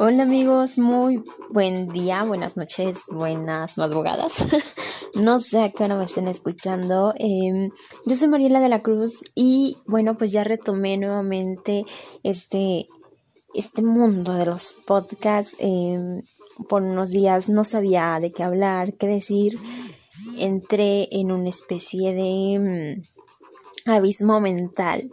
Hola 0.00 0.24
amigos, 0.24 0.76
muy 0.76 1.22
buen 1.50 1.86
día, 1.86 2.24
buenas 2.24 2.56
noches, 2.56 3.04
buenas 3.12 3.78
madrugadas. 3.78 4.44
no 5.14 5.38
sé 5.38 5.62
a 5.62 5.70
qué 5.70 5.84
hora 5.84 5.94
me 5.94 6.02
estén 6.02 6.26
escuchando. 6.26 7.14
Em, 7.16 7.70
yo 8.04 8.16
soy 8.16 8.26
Mariela 8.26 8.58
de 8.58 8.68
la 8.68 8.82
Cruz 8.82 9.22
y 9.36 9.76
bueno, 9.86 10.18
pues 10.18 10.32
ya 10.32 10.42
retomé 10.42 10.98
nuevamente 10.98 11.84
este, 12.24 12.86
este 13.54 13.82
mundo 13.82 14.34
de 14.34 14.46
los 14.46 14.72
podcasts. 14.84 15.54
Em, 15.60 16.22
por 16.68 16.82
unos 16.82 17.12
días 17.12 17.48
no 17.48 17.62
sabía 17.62 18.18
de 18.20 18.32
qué 18.32 18.42
hablar, 18.42 18.94
qué 18.94 19.06
decir. 19.06 19.60
Entré 20.38 21.06
en 21.12 21.30
una 21.30 21.50
especie 21.50 22.14
de 22.14 22.98
mm, 23.86 23.90
abismo 23.90 24.40
mental 24.40 25.08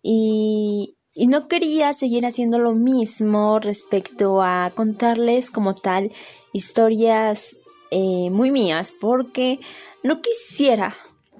y 0.00 0.95
y 1.16 1.26
no 1.26 1.48
quería 1.48 1.94
seguir 1.94 2.26
haciendo 2.26 2.58
lo 2.58 2.74
mismo 2.74 3.58
respecto 3.58 4.42
a 4.42 4.70
contarles 4.74 5.50
como 5.50 5.74
tal 5.74 6.12
historias 6.52 7.56
eh, 7.90 8.28
muy 8.30 8.50
mías 8.50 8.92
porque 9.00 9.58
no 10.02 10.20
quisiera 10.20 10.94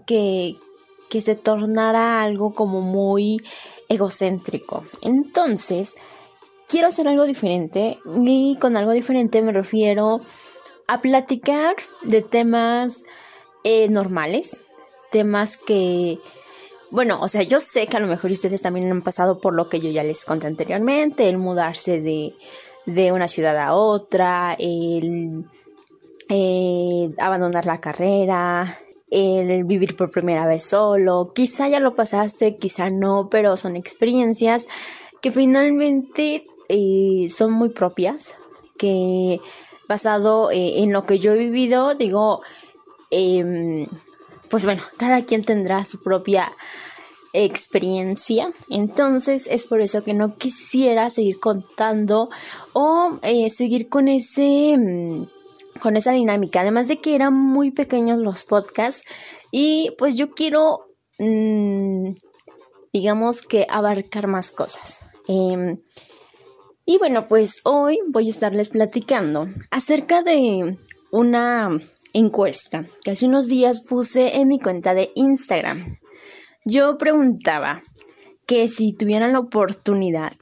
que, 0.07 0.57
que 1.11 1.21
se 1.21 1.35
tornara 1.35 2.23
algo 2.23 2.55
como 2.55 2.81
muy 2.81 3.43
egocéntrico. 3.91 4.85
Entonces, 5.03 5.97
quiero 6.67 6.89
hacer 6.89 7.07
algo 7.07 7.25
diferente 7.25 7.99
y 8.25 8.57
con 8.59 8.79
algo 8.79 8.93
diferente 8.93 9.43
me 9.43 9.53
refiero 9.53 10.23
a 10.89 11.01
platicar 11.03 11.77
de 12.03 12.23
temas 12.23 13.05
eh, 13.63 13.89
normales, 13.89 14.63
temas 15.11 15.59
que 15.59 16.19
bueno, 16.91 17.19
o 17.21 17.29
sea, 17.29 17.43
yo 17.43 17.61
sé 17.61 17.87
que 17.87 17.97
a 17.97 18.01
lo 18.01 18.07
mejor 18.07 18.31
ustedes 18.31 18.63
también 18.63 18.91
han 18.91 19.03
pasado 19.03 19.39
por 19.39 19.55
lo 19.55 19.69
que 19.69 19.81
yo 19.81 19.91
ya 19.91 20.03
les 20.03 20.25
conté 20.25 20.47
anteriormente, 20.47 21.29
el 21.29 21.39
mudarse 21.39 22.01
de, 22.01 22.33
de 22.87 23.13
una 23.13 23.29
ciudad 23.29 23.59
a 23.59 23.75
otra, 23.75 24.57
el 24.59 25.45
eh, 26.29 27.11
abandonar 27.19 27.67
la 27.67 27.81
carrera, 27.81 28.81
el 29.11 29.65
vivir 29.65 29.97
por 29.97 30.11
primera 30.11 30.47
vez 30.47 30.65
solo. 30.65 31.33
Quizá 31.35 31.69
ya 31.69 31.81
lo 31.81 31.95
pasaste, 31.95 32.57
quizá 32.57 32.91
no, 32.91 33.29
pero 33.31 33.57
son 33.57 33.77
experiencias 33.77 34.69
que 35.21 35.31
finalmente 35.31 36.45
eh, 36.69 37.27
son 37.31 37.53
muy 37.53 37.71
propias, 37.71 38.37
que 38.79 39.41
basado 39.89 40.51
eh, 40.51 40.83
en 40.83 40.93
lo 40.93 41.05
que 41.05 41.19
yo 41.19 41.33
he 41.33 41.39
vivido, 41.39 41.95
digo, 41.95 42.43
eh, 43.11 43.87
pues 44.49 44.65
bueno, 44.65 44.83
cada 44.97 45.25
quien 45.25 45.45
tendrá 45.45 45.85
su 45.85 46.03
propia 46.03 46.53
experiencia. 47.33 48.51
Entonces 48.71 49.47
es 49.51 49.65
por 49.65 49.81
eso 49.81 50.03
que 50.03 50.15
no 50.15 50.37
quisiera 50.37 51.11
seguir 51.11 51.39
contando 51.39 52.31
o 52.73 53.19
eh, 53.23 53.51
seguir 53.51 53.89
con 53.89 54.09
ese 54.09 54.77
mm, 54.77 55.27
con 55.81 55.97
esa 55.97 56.13
dinámica. 56.13 56.61
Además 56.61 56.89
de 56.89 56.99
que 56.99 57.15
eran 57.15 57.35
muy 57.35 57.71
pequeños 57.71 58.19
los 58.19 58.45
podcasts 58.45 59.05
y 59.51 59.91
pues 59.99 60.17
yo 60.17 60.33
quiero 60.33 60.81
mm, 61.19 62.15
digamos 62.93 63.43
que 63.43 63.67
abarcar 63.69 64.27
más 64.27 64.51
cosas. 64.51 65.07
Em, 65.29 65.83
y 66.87 66.99
bueno, 66.99 67.27
pues 67.27 67.61
hoy 67.65 67.99
voy 68.09 68.29
a 68.29 68.31
estarles 68.31 68.71
platicando 68.71 69.49
acerca 69.71 70.23
de 70.23 70.79
una 71.11 71.79
encuesta 72.17 72.87
que 73.05 73.11
hace 73.11 73.27
unos 73.27 73.47
días 73.47 73.83
puse 73.83 74.37
en 74.37 74.49
mi 74.49 74.59
cuenta 74.59 74.95
de 74.95 75.11
Instagram. 75.15 75.99
Yo 76.65 76.97
preguntaba 76.99 77.83
que 78.47 78.69
si 78.69 78.93
tuvieran 78.93 79.33
la 79.33 79.41
oportunidad 79.41 80.33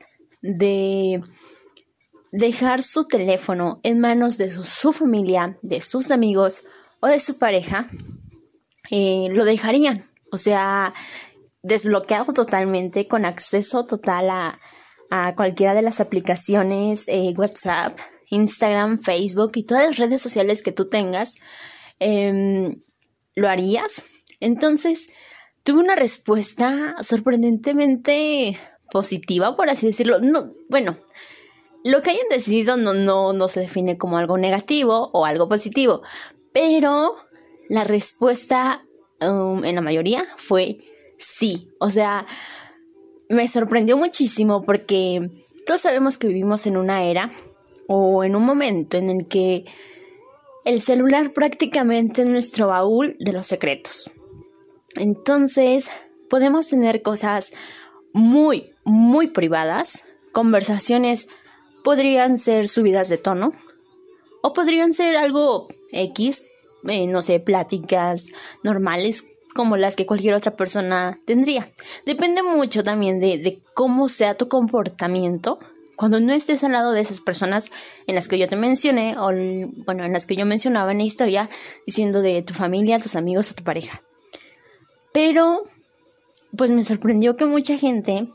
de 0.41 1.21
dejar 2.31 2.83
su 2.83 3.07
teléfono 3.07 3.81
en 3.83 4.01
manos 4.01 4.39
de 4.39 4.51
su, 4.51 4.93
familia, 4.93 5.59
de 5.63 5.81
sus 5.81 6.11
amigos 6.11 6.65
o 7.01 7.09
de 7.09 7.19
su 7.19 7.39
pareja, 7.39 7.89
eh, 8.91 9.29
lo 9.31 9.45
dejarían. 9.45 10.11
O 10.31 10.37
sea, 10.37 10.95
desbloqueado 11.63 12.33
totalmente, 12.33 13.09
con 13.09 13.25
acceso 13.25 13.87
total 13.87 14.31
a, 14.31 14.59
cualquiera 15.37 15.75
de 15.75 15.83
las 15.83 16.01
aplicaciones, 16.01 17.07
eh, 17.07 17.35
WhatsApp, 17.37 17.97
Instagram, 18.35 18.99
Facebook 18.99 19.53
y 19.55 19.65
todas 19.65 19.87
las 19.87 19.97
redes 19.97 20.21
sociales 20.21 20.63
que 20.63 20.73
tú 20.73 20.89
tengas, 20.89 21.37
em, 21.99 22.81
¿lo 23.35 23.49
harías? 23.49 24.05
Entonces, 24.41 25.13
tuve 25.63 25.81
una 25.81 25.97
respuesta 25.97 26.97
sorprendentemente 27.01 28.59
positiva, 28.91 29.57
por 29.57 29.71
así 29.71 29.87
decirlo. 29.87 30.19
No, 30.21 30.51
bueno, 30.69 30.99
lo 31.85 32.03
que 32.03 32.11
hayan 32.11 32.29
decidido 32.31 32.77
no, 32.77 32.95
no, 32.95 33.33
no 33.33 33.49
se 33.49 33.61
define 33.61 33.99
como 33.99 34.19
algo 34.19 34.39
negativo 34.39 35.11
o 35.13 35.27
algo 35.27 35.49
positivo, 35.49 36.03
pero 36.53 37.17
la 37.69 37.85
respuesta 37.85 38.83
um, 39.21 39.65
en 39.65 39.75
la 39.75 39.81
mayoría 39.81 40.25
fue 40.37 40.79
sí. 41.17 41.73
O 41.79 41.91
sea, 41.91 42.27
me 43.29 43.49
sorprendió 43.49 43.97
muchísimo 43.97 44.63
porque 44.63 45.31
todos 45.67 45.81
sabemos 45.81 46.19
que 46.19 46.29
vivimos 46.29 46.67
en 46.67 46.77
una 46.77 47.05
era 47.05 47.31
o 47.89 48.25
en 48.25 48.37
un 48.37 48.45
momento 48.45 48.97
en 48.97 49.11
el 49.11 49.27
que 49.27 49.65
el 50.65 50.81
celular 50.81 51.33
prácticamente 51.33 52.23
es 52.23 52.29
nuestro 52.29 52.69
baúl 52.69 53.17
de 53.21 53.33
los 53.33 53.47
secretos. 53.47 54.11
Entonces, 54.95 55.91
podemos 56.31 56.69
tener 56.69 57.03
cosas 57.03 57.53
muy, 58.13 58.73
muy 58.85 59.29
privadas, 59.29 60.07
conversaciones 60.33 61.29
podrían 61.83 62.39
ser 62.39 62.69
subidas 62.69 63.09
de 63.09 63.19
tono 63.19 63.53
o 64.43 64.53
podrían 64.53 64.93
ser 64.93 65.17
algo 65.17 65.69
X, 65.91 66.47
eh, 66.89 67.07
no 67.07 67.23
sé, 67.23 67.41
pláticas 67.41 68.29
normales 68.63 69.31
como 69.55 69.77
las 69.77 69.97
que 69.97 70.07
cualquier 70.07 70.35
otra 70.35 70.57
persona 70.57 71.21
tendría. 71.27 71.71
Depende 72.07 72.43
mucho 72.43 72.83
también 72.83 73.21
de, 73.21 73.39
de 73.39 73.61
cómo 73.75 74.09
sea 74.09 74.37
tu 74.37 74.49
comportamiento 74.49 75.59
cuando 75.97 76.21
no 76.21 76.33
estés 76.33 76.65
al 76.65 76.73
lado 76.73 76.93
de 76.93 77.01
esas 77.01 77.21
personas 77.21 77.71
en 78.07 78.15
las 78.15 78.29
que 78.29 78.39
yo 78.39 78.49
te 78.49 78.57
mencioné, 78.57 79.17
o 79.19 79.27
bueno, 79.85 80.05
en 80.05 80.13
las 80.13 80.27
que 80.27 80.37
yo 80.37 80.47
mencionaba 80.47 80.93
en 80.93 80.99
la 80.99 81.05
historia, 81.05 81.51
diciendo 81.87 82.23
de 82.23 82.43
tu 82.43 82.55
familia, 82.55 82.99
tus 82.99 83.17
amigos 83.17 83.51
o 83.51 83.55
tu 83.55 83.65
pareja. 83.65 84.01
Pero, 85.13 85.63
pues 86.57 86.71
me 86.71 86.85
sorprendió 86.85 87.37
que 87.37 87.47
mucha 87.47 87.79
gente, 87.79 88.27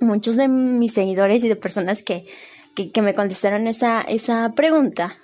muchos 0.00 0.36
de 0.36 0.48
mis 0.48 0.92
seguidores 0.92 1.42
y 1.44 1.48
de 1.48 1.56
personas 1.56 2.02
que, 2.02 2.26
que, 2.74 3.02
me 3.02 3.14
contestaron 3.14 3.66
esa, 3.66 4.02
esa 4.02 4.52
pregunta, 4.54 5.16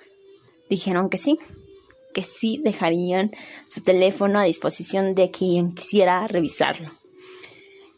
dijeron 0.69 1.09
que 1.09 1.17
sí, 1.17 1.37
que 2.13 2.23
sí 2.23 2.59
dejarían 2.63 3.31
su 3.67 3.83
teléfono 3.83 4.39
a 4.39 4.43
disposición 4.43 5.13
de 5.13 5.29
quien 5.29 5.73
quisiera 5.73 6.27
revisarlo. 6.27 6.89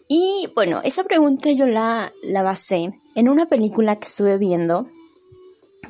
Y 0.09 0.49
bueno, 0.55 0.81
esa 0.83 1.05
pregunta 1.05 1.51
yo 1.51 1.67
la, 1.67 2.11
la 2.23 2.43
basé 2.43 2.91
en 3.15 3.29
una 3.29 3.47
película 3.47 3.97
que 3.97 4.07
estuve 4.07 4.37
viendo 4.37 4.87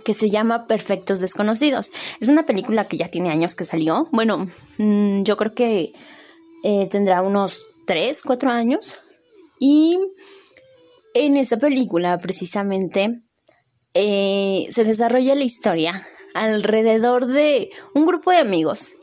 que 0.03 0.13
se 0.13 0.29
llama 0.29 0.67
Perfectos 0.67 1.19
Desconocidos. 1.19 1.91
Es 2.19 2.27
una 2.27 2.45
película 2.45 2.87
que 2.87 2.97
ya 2.97 3.09
tiene 3.09 3.29
años 3.29 3.55
que 3.55 3.65
salió. 3.65 4.07
Bueno, 4.11 4.47
mm, 4.77 5.23
yo 5.23 5.37
creo 5.37 5.53
que 5.53 5.93
eh, 6.63 6.87
tendrá 6.89 7.21
unos 7.21 7.65
3, 7.85 8.23
4 8.23 8.49
años. 8.49 8.95
Y 9.59 9.97
en 11.13 11.37
esa 11.37 11.57
película 11.57 12.17
precisamente 12.17 13.21
eh, 13.93 14.65
se 14.69 14.83
desarrolla 14.83 15.35
la 15.35 15.43
historia 15.43 16.07
alrededor 16.33 17.27
de 17.27 17.69
un 17.93 18.05
grupo 18.05 18.31
de 18.31 18.37
amigos 18.37 18.93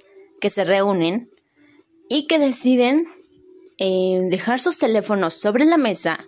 que 0.41 0.51
se 0.51 0.65
reúnen 0.65 1.31
y 2.09 2.27
que 2.27 2.39
deciden 2.39 3.05
dejar 3.79 4.59
sus 4.59 4.79
teléfonos 4.79 5.35
sobre 5.35 5.65
la 5.65 5.77
mesa 5.77 6.19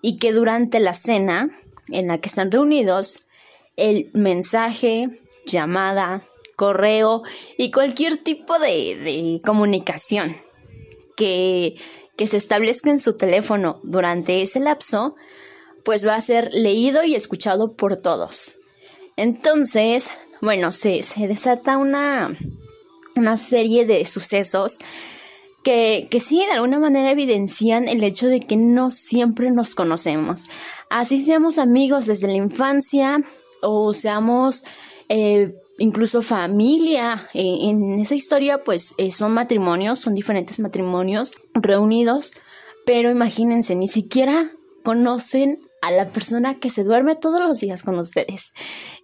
y 0.00 0.18
que 0.18 0.32
durante 0.32 0.80
la 0.80 0.94
cena 0.94 1.50
en 1.88 2.08
la 2.08 2.18
que 2.18 2.28
están 2.28 2.50
reunidos, 2.50 3.24
el 3.76 4.10
mensaje, 4.12 5.08
llamada, 5.46 6.22
correo 6.56 7.22
y 7.56 7.70
cualquier 7.70 8.16
tipo 8.16 8.58
de, 8.58 9.40
comunicación 9.44 10.34
que, 11.16 11.76
que 12.16 12.26
se 12.26 12.36
establezca 12.36 12.90
en 12.90 13.00
su 13.00 13.16
teléfono 13.16 13.80
durante 13.84 14.42
ese 14.42 14.60
lapso, 14.60 15.14
pues 15.84 16.06
va 16.06 16.16
a 16.16 16.20
ser 16.20 16.52
leído 16.52 17.04
y 17.04 17.14
escuchado 17.14 17.72
por 17.76 17.96
todos. 17.96 18.56
Entonces, 19.16 20.10
bueno, 20.40 20.72
se, 20.72 21.02
se 21.02 21.28
desata 21.28 21.78
una, 21.78 22.36
una 23.14 23.36
serie 23.36 23.86
de 23.86 24.04
sucesos 24.04 24.78
que, 25.68 26.20
sí, 26.20 26.38
de 26.46 26.52
alguna 26.52 26.78
manera 26.78 27.10
evidencian 27.10 27.88
el 27.88 28.02
hecho 28.02 28.26
de 28.28 28.40
que 28.40 28.56
no 28.56 28.90
siempre 28.90 29.50
nos 29.50 29.74
conocemos. 29.74 30.46
Así 30.88 31.20
seamos 31.20 31.58
amigos 31.58 32.06
desde 32.06 32.26
la 32.26 32.36
infancia 32.36 33.20
o 33.60 33.92
seamos 33.92 34.64
eh, 35.10 35.54
incluso 35.78 36.22
familia. 36.22 37.28
Eh, 37.34 37.58
en 37.64 37.98
esa 37.98 38.14
historia, 38.14 38.64
pues 38.64 38.94
eh, 38.96 39.10
son 39.10 39.32
matrimonios, 39.32 39.98
son 39.98 40.14
diferentes 40.14 40.58
matrimonios 40.58 41.34
reunidos, 41.52 42.32
pero 42.86 43.10
imagínense, 43.10 43.74
ni 43.74 43.88
siquiera 43.88 44.46
conocen 44.84 45.58
a 45.82 45.90
la 45.90 46.08
persona 46.08 46.54
que 46.54 46.70
se 46.70 46.82
duerme 46.82 47.14
todos 47.14 47.40
los 47.40 47.60
días 47.60 47.82
con 47.82 47.98
ustedes. 47.98 48.54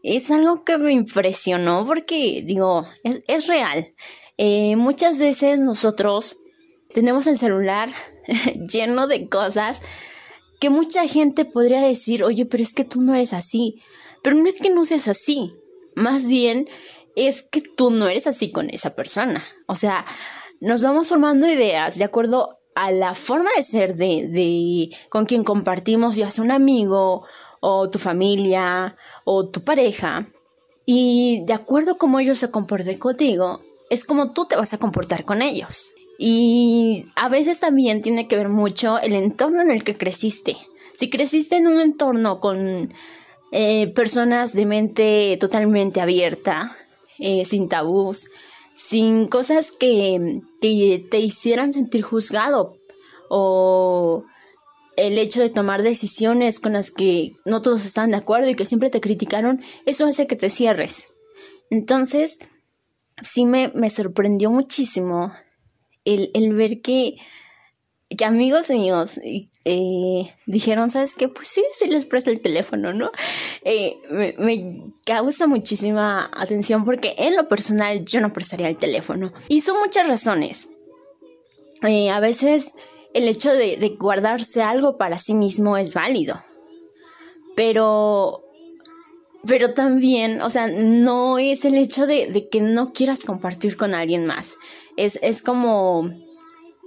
Es 0.02 0.30
algo 0.30 0.64
que 0.64 0.78
me 0.78 0.92
impresionó 0.92 1.84
porque, 1.86 2.42
digo, 2.42 2.86
es, 3.02 3.46
real. 3.48 3.92
Muchas 4.76 5.20
veces 5.20 5.60
nosotros 5.60 6.38
tenemos 6.94 7.26
el 7.26 7.36
celular 7.36 7.90
lleno 8.72 9.06
de 9.06 9.28
cosas 9.28 9.82
que 10.60 10.70
mucha 10.70 11.06
gente 11.06 11.44
podría 11.44 11.82
decir, 11.82 12.24
oye, 12.24 12.46
pero 12.46 12.62
es 12.62 12.72
que 12.72 12.84
tú 12.84 13.02
no 13.02 13.14
eres 13.14 13.34
así. 13.34 13.82
Pero 14.22 14.36
no 14.36 14.48
es 14.48 14.60
que 14.60 14.70
no 14.70 14.84
seas 14.86 15.08
así. 15.08 15.52
Más 15.94 16.26
bien 16.28 16.68
es 17.16 17.42
que 17.42 17.60
tú 17.60 17.90
no 17.90 18.08
eres 18.08 18.26
así 18.26 18.50
con 18.50 18.70
esa 18.70 18.94
persona. 18.94 19.44
O 19.66 19.74
sea, 19.74 20.06
nos 20.60 20.80
vamos 20.80 21.08
formando 21.08 21.46
ideas 21.46 21.98
de 21.98 22.04
acuerdo 22.04 22.50
a 22.74 22.90
la 22.90 23.14
forma 23.14 23.50
de 23.56 23.62
ser 23.62 23.96
de, 23.96 24.28
de 24.28 24.96
con 25.10 25.26
quien 25.26 25.44
compartimos, 25.44 26.16
ya 26.16 26.30
sea 26.30 26.42
un 26.42 26.50
amigo 26.50 27.26
o 27.60 27.90
tu 27.90 27.98
familia 27.98 28.96
o 29.24 29.48
tu 29.48 29.62
pareja. 29.62 30.26
Y 30.86 31.44
de 31.46 31.52
acuerdo 31.52 31.92
a 31.92 31.98
cómo 31.98 32.20
ellos 32.20 32.38
se 32.38 32.50
comporten 32.50 32.98
contigo, 32.98 33.60
es 33.90 34.04
como 34.04 34.32
tú 34.32 34.46
te 34.46 34.56
vas 34.56 34.72
a 34.74 34.78
comportar 34.78 35.24
con 35.24 35.42
ellos. 35.42 35.93
Y 36.18 37.06
a 37.16 37.28
veces 37.28 37.60
también 37.60 38.02
tiene 38.02 38.28
que 38.28 38.36
ver 38.36 38.48
mucho 38.48 38.98
el 38.98 39.14
entorno 39.14 39.62
en 39.62 39.70
el 39.70 39.82
que 39.82 39.96
creciste. 39.96 40.56
Si 40.98 41.10
creciste 41.10 41.56
en 41.56 41.66
un 41.66 41.80
entorno 41.80 42.38
con 42.38 42.92
eh, 43.50 43.92
personas 43.94 44.52
de 44.52 44.66
mente 44.66 45.36
totalmente 45.40 46.00
abierta, 46.00 46.76
eh, 47.18 47.44
sin 47.44 47.68
tabús, 47.68 48.30
sin 48.72 49.28
cosas 49.28 49.70
que, 49.72 50.40
te 50.60 51.20
hicieran 51.20 51.72
sentir 51.72 52.02
juzgado 52.02 52.76
o 53.28 54.24
el 54.96 55.18
hecho 55.18 55.40
de 55.40 55.50
tomar 55.50 55.82
decisiones 55.82 56.58
con 56.58 56.72
las 56.72 56.90
que 56.90 57.32
no 57.44 57.62
todos 57.62 57.84
están 57.84 58.10
de 58.10 58.16
acuerdo 58.16 58.50
y 58.50 58.54
que 58.54 58.66
siempre 58.66 58.90
te 58.90 59.00
criticaron, 59.00 59.60
eso 59.86 60.06
hace 60.06 60.26
que 60.26 60.36
te 60.36 60.50
cierres. 60.50 61.08
Entonces, 61.70 62.38
sí 63.22 63.44
me, 63.44 63.70
me 63.74 63.90
sorprendió 63.90 64.50
muchísimo 64.50 65.32
el, 66.04 66.30
el 66.34 66.54
ver 66.54 66.80
que, 66.80 67.16
que 68.16 68.24
amigos 68.24 68.70
míos 68.70 69.20
eh, 69.64 70.34
dijeron, 70.46 70.90
¿sabes 70.90 71.14
qué? 71.14 71.28
Pues 71.28 71.48
sí, 71.48 71.64
sí 71.72 71.88
les 71.88 72.04
presto 72.04 72.30
el 72.30 72.40
teléfono, 72.40 72.92
¿no? 72.92 73.10
Eh, 73.62 73.96
me, 74.38 74.92
causa 75.06 75.46
muchísima 75.46 76.30
atención 76.36 76.84
porque 76.84 77.14
en 77.18 77.36
lo 77.36 77.48
personal 77.48 78.04
yo 78.04 78.20
no 78.20 78.32
prestaría 78.32 78.68
el 78.68 78.76
teléfono. 78.76 79.32
Y 79.48 79.62
son 79.62 79.78
muchas 79.78 80.06
razones. 80.06 80.68
Eh, 81.82 82.10
a 82.10 82.20
veces 82.20 82.74
el 83.14 83.28
hecho 83.28 83.52
de, 83.52 83.76
de, 83.76 83.90
guardarse 83.90 84.62
algo 84.62 84.98
para 84.98 85.18
sí 85.18 85.34
mismo 85.34 85.76
es 85.76 85.94
válido. 85.94 86.40
Pero... 87.56 88.43
Pero 89.46 89.74
también, 89.74 90.40
o 90.42 90.50
sea, 90.50 90.66
no 90.66 91.38
es 91.38 91.64
el 91.64 91.76
hecho 91.76 92.06
de, 92.06 92.48
que 92.50 92.60
no 92.60 92.92
quieras 92.92 93.24
compartir 93.24 93.76
con 93.76 93.94
alguien 93.94 94.26
más. 94.26 94.56
Es, 94.96 95.18
es 95.22 95.42
como, 95.42 96.10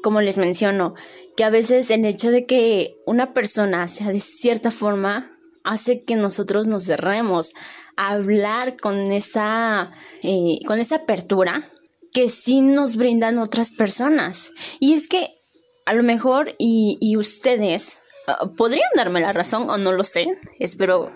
como 0.01 0.21
les 0.21 0.37
menciono, 0.37 0.95
que 1.35 1.43
a 1.43 1.49
veces 1.49 1.91
el 1.91 2.03
hecho 2.05 2.31
de 2.31 2.45
que 2.45 2.97
una 3.05 3.33
persona 3.33 3.87
sea 3.87 4.07
de 4.07 4.19
cierta 4.19 4.71
forma 4.71 5.37
hace 5.63 6.03
que 6.03 6.15
nosotros 6.15 6.67
nos 6.67 6.85
cerremos 6.85 7.53
a 7.95 8.11
hablar 8.11 8.77
con 8.77 9.11
esa, 9.11 9.91
eh, 10.23 10.59
con 10.65 10.79
esa 10.79 10.97
apertura 10.97 11.69
que 12.13 12.29
sí 12.29 12.61
nos 12.61 12.95
brindan 12.95 13.37
otras 13.37 13.73
personas. 13.73 14.53
Y 14.79 14.93
es 14.93 15.07
que 15.07 15.37
a 15.85 15.93
lo 15.93 16.03
mejor 16.03 16.55
y, 16.57 16.97
y 17.01 17.17
ustedes 17.17 17.99
uh, 18.27 18.55
podrían 18.55 18.89
darme 18.95 19.21
la 19.21 19.33
razón 19.33 19.69
o 19.69 19.77
no 19.77 19.91
lo 19.91 20.03
sé, 20.03 20.27
espero 20.59 21.11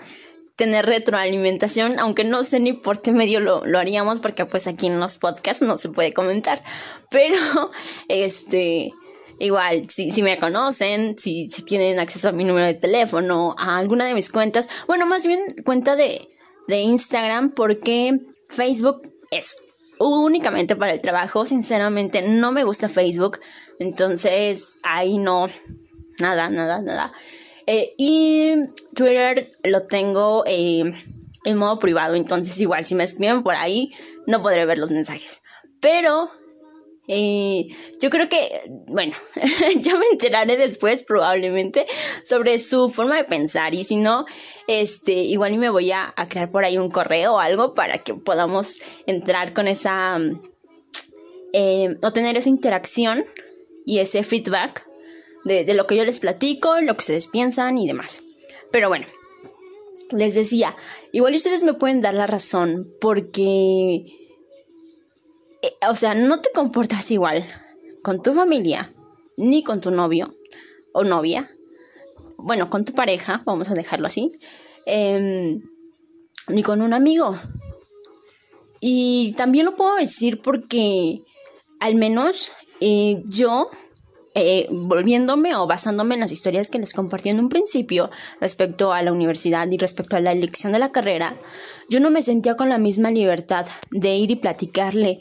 tener 0.56 0.86
retroalimentación, 0.86 2.00
aunque 2.00 2.24
no 2.24 2.44
sé 2.44 2.60
ni 2.60 2.74
por 2.74 3.02
qué 3.02 3.12
medio 3.12 3.40
lo, 3.40 3.66
lo 3.66 3.80
haríamos, 3.80 4.20
porque 4.20 4.46
pues 4.46 4.68
aquí 4.68 4.88
en 4.88 5.00
los 5.00 5.18
podcasts 5.18 5.64
no 5.64 5.78
se 5.78 5.90
puede 5.90 6.14
comentar, 6.14 6.62
pero 7.10 7.38
este 8.08 8.94
Igual, 9.42 9.90
si, 9.90 10.12
si 10.12 10.22
me 10.22 10.38
conocen, 10.38 11.18
si, 11.18 11.50
si 11.50 11.64
tienen 11.64 11.98
acceso 11.98 12.30
a 12.30 12.32
mi 12.32 12.44
número 12.44 12.68
de 12.68 12.76
teléfono, 12.76 13.56
a 13.58 13.80
alguna 13.80 14.06
de 14.06 14.14
mis 14.14 14.32
cuentas, 14.32 14.70
bueno, 14.86 15.08
más 15.08 15.26
bien 15.26 15.40
cuenta 15.66 15.96
de, 15.96 16.30
de 16.68 16.82
Instagram, 16.82 17.50
porque 17.50 18.20
Facebook 18.50 19.02
es 19.32 19.58
únicamente 19.98 20.76
para 20.76 20.94
el 20.94 21.02
trabajo. 21.02 21.48
Sinceramente, 21.48 22.22
no 22.22 22.52
me 22.52 22.64
gusta 22.64 22.88
Facebook. 22.88 23.40
Entonces, 23.80 24.78
ahí 24.84 25.18
no. 25.18 25.48
Nada, 26.20 26.52
nada, 26.52 26.80
nada. 26.82 27.12
Eh, 27.68 27.94
y 27.98 28.54
Twitter 28.96 29.52
lo 29.64 29.88
tengo 29.88 30.44
eh, 30.46 30.94
en 31.44 31.58
modo 31.58 31.80
privado. 31.80 32.16
Entonces, 32.16 32.60
igual, 32.60 32.86
si 32.86 32.96
me 32.96 33.04
escriben 33.04 33.44
por 33.44 33.56
ahí, 33.56 33.92
no 34.28 34.42
podré 34.42 34.66
ver 34.66 34.78
los 34.78 34.92
mensajes. 34.92 35.42
Pero 35.80 36.30
y 37.14 37.76
yo 38.00 38.10
creo 38.10 38.30
que, 38.30 38.62
bueno, 38.88 39.14
ya 39.82 39.98
me 39.98 40.06
enteraré 40.12 40.56
después 40.56 41.04
probablemente 41.04 41.86
sobre 42.24 42.58
su 42.58 42.90
forma 42.90 43.18
de 43.18 43.26
pensar 43.26 43.76
y 43.76 43.84
si 43.84 43.98
no, 43.98 44.26
este, 44.68 45.12
igual 45.12 45.58
me 45.58 45.70
voy 45.70 45.92
a, 45.92 46.14
crear 46.30 46.50
por 46.50 46.64
ahí 46.64 46.78
un 46.78 46.90
correo 46.90 47.34
o 47.34 47.40
algo 47.40 47.74
para 47.74 47.98
que 47.98 48.14
podamos 48.14 48.80
entrar 49.08 49.52
con 49.52 49.68
esa, 49.68 50.20
eh, 51.54 51.90
o 52.02 52.14
tener 52.14 52.38
esa 52.38 52.50
interacción 52.50 53.26
y 53.86 54.00
ese 54.00 54.24
feedback 54.24 54.86
de, 55.44 55.66
de 55.66 55.74
lo 55.74 55.88
que 55.88 55.96
yo 55.96 56.06
les 56.06 56.20
platico, 56.20 56.80
lo 56.82 56.94
que 56.94 57.00
ustedes 57.00 57.28
piensan 57.28 57.78
y 57.78 57.88
demás. 57.88 58.24
Pero 58.72 58.90
bueno, 58.90 59.08
les 60.12 60.36
decía, 60.36 60.76
igual 61.12 61.36
ustedes 61.36 61.64
me 61.64 61.74
pueden 61.74 62.02
dar 62.02 62.14
la 62.14 62.28
razón 62.28 62.88
porque 63.00 64.06
eh, 65.62 65.74
o 65.88 65.96
sea, 65.96 66.16
no 66.16 66.42
te 66.42 66.50
comportas 66.52 67.12
igual 67.12 67.46
con 68.02 68.22
tu 68.24 68.34
familia, 68.34 68.92
ni 69.38 69.64
con 69.64 69.80
tu 69.80 69.92
novio 69.92 70.36
o 70.94 71.04
novia, 71.04 71.52
bueno, 72.38 72.70
con 72.70 72.84
tu 72.84 72.94
pareja, 72.94 73.44
vamos 73.46 73.70
a 73.70 73.76
dejarlo 73.76 74.08
así, 74.08 74.30
em, 74.86 75.62
ni 76.48 76.64
con 76.64 76.82
un 76.82 76.94
amigo. 76.94 77.36
Y 78.80 79.34
también 79.38 79.66
lo 79.66 79.76
puedo 79.76 79.96
decir 79.96 80.42
porque 80.42 81.22
al 81.80 81.96
menos 81.96 82.52
eh, 82.80 83.22
yo, 83.26 83.70
eh, 84.34 84.68
volviéndome 84.72 85.56
o 85.56 85.68
basándome 85.68 86.16
en 86.16 86.22
las 86.22 86.32
historias 86.32 86.70
que 86.70 86.80
les 86.80 86.94
compartí 86.94 87.30
en 87.30 87.40
un 87.40 87.50
principio 87.50 88.10
respecto 88.40 88.94
a 88.94 89.02
la 89.02 89.12
universidad 89.12 89.70
y 89.70 89.78
respecto 89.78 90.16
a 90.16 90.22
la 90.22 90.32
elección 90.32 90.72
de 90.72 90.80
la 90.80 90.92
carrera, 90.92 91.36
yo 91.90 92.00
no 92.00 92.10
me 92.12 92.22
sentía 92.22 92.56
con 92.56 92.70
la 92.70 92.78
misma 92.78 93.12
libertad 93.12 93.66
de 93.92 94.16
ir 94.16 94.32
y 94.32 94.38
platicarle 94.38 95.20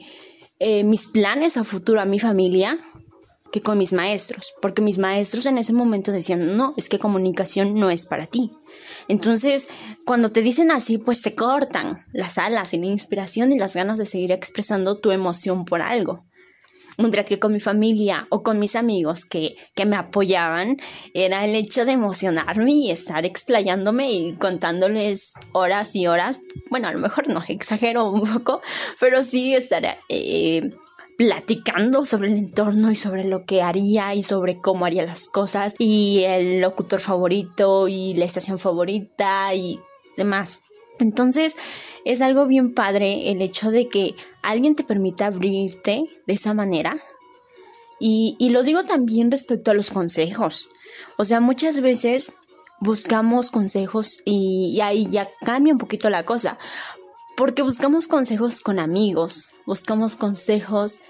eh, 0.61 0.85
mis 0.85 1.07
planes 1.07 1.57
a 1.57 1.65
futuro 1.65 2.01
a 2.01 2.05
mi 2.05 2.21
familia 2.21 2.79
que 3.51 3.63
con 3.63 3.79
mis 3.79 3.93
maestros, 3.93 4.55
porque 4.63 4.83
mis 4.83 4.99
maestros 4.99 5.47
en 5.47 5.59
ese 5.59 5.73
momento 5.73 6.13
decían, 6.13 6.57
no, 6.57 6.73
es 6.77 6.89
que 6.89 6.99
comunicación 6.99 7.75
no 7.75 7.91
es 7.91 8.07
para 8.07 8.27
ti. 8.27 8.53
Entonces, 9.09 9.69
cuando 10.05 10.31
te 10.31 10.43
dicen 10.43 10.71
así, 10.71 10.99
pues 10.99 11.23
te 11.23 11.35
cortan 11.35 12.05
las 12.13 12.39
alas 12.39 12.75
y 12.75 12.79
la 12.79 12.87
inspiración 12.87 13.53
y 13.53 13.59
las 13.59 13.75
ganas 13.75 13.99
de 13.99 14.07
seguir 14.07 14.31
expresando 14.31 14.99
tu 14.99 15.11
emoción 15.11 15.65
por 15.65 15.83
algo. 15.83 16.25
Mientras 17.01 17.29
que 17.29 17.39
con 17.39 17.53
mi 17.53 17.61
familia 17.61 18.27
o 18.29 18.43
con 18.43 18.59
mis 18.59 18.77
amigos 18.77 19.25
que, 19.25 19.57
que 19.75 19.87
me 19.87 19.97
apoyaban, 19.97 20.77
era 21.15 21.45
el 21.47 21.55
hecho 21.55 21.85
de 21.87 21.93
emocionarme 21.93 22.73
y 22.73 22.91
estar 22.91 23.25
explayándome 23.25 24.13
y 24.13 24.35
contándoles 24.35 25.33
horas 25.53 25.97
y 25.97 26.07
horas. 26.07 26.43
Bueno, 26.69 26.89
a 26.89 26.93
lo 26.93 26.99
mejor 26.99 27.29
no 27.29 27.43
exagero 27.49 28.11
un 28.11 28.31
poco, 28.33 28.61
pero 29.01 29.25
sí 29.25 29.55
estar 29.55 29.99
eh, 30.11 30.71
platicando 31.17 32.05
sobre 32.05 32.29
el 32.29 32.37
entorno 32.37 32.91
y 32.91 32.97
sobre 32.97 33.25
lo 33.25 33.45
que 33.45 33.63
haría 33.63 34.15
y 34.15 34.23
sobre 34.23 34.59
cómo 34.59 34.85
haría 34.85 35.05
las 35.05 35.27
cosas 35.27 35.77
y 35.79 36.25
el 36.25 36.61
locutor 36.61 37.01
favorito 37.01 37.89
y 37.89 38.15
la 38.15 38.27
estación 38.27 38.59
favorita 38.59 39.55
y 39.55 39.81
demás. 40.17 40.63
Entonces, 41.01 41.57
es 42.05 42.21
algo 42.21 42.47
bien 42.47 42.75
padre 42.75 43.31
el 43.31 43.43
hecho 43.43 43.71
de 43.71 43.89
que 43.89 44.15
alguien 44.43 44.75
te 44.75 44.85
permita 44.85 45.27
abrirte 45.27 46.05
de 46.27 46.33
esa 46.33 46.55
manera. 46.55 46.97
Y, 47.99 48.49
lo 48.51 48.63
digo 48.63 48.85
también 48.85 49.31
respecto 49.31 49.71
a 49.71 49.75
los 49.75 49.91
consejos. 49.91 50.71
O 51.19 51.25
sea, 51.25 51.41
muchas 51.41 51.81
veces 51.81 52.33
buscamos 52.81 53.51
consejos 53.51 54.21
y, 54.25 54.73
y 54.75 54.81
ahí 54.81 55.07
ya 55.11 55.29
cambia 55.45 55.75
un 55.75 55.79
poquito 55.79 56.09
la 56.09 56.25
cosa. 56.25 56.57
Porque 57.37 57.63
buscamos 57.63 58.07
consejos 58.07 58.61
con 58.63 58.79
amigos, 58.79 59.51
buscamos 59.67 60.17
consejos 60.17 61.01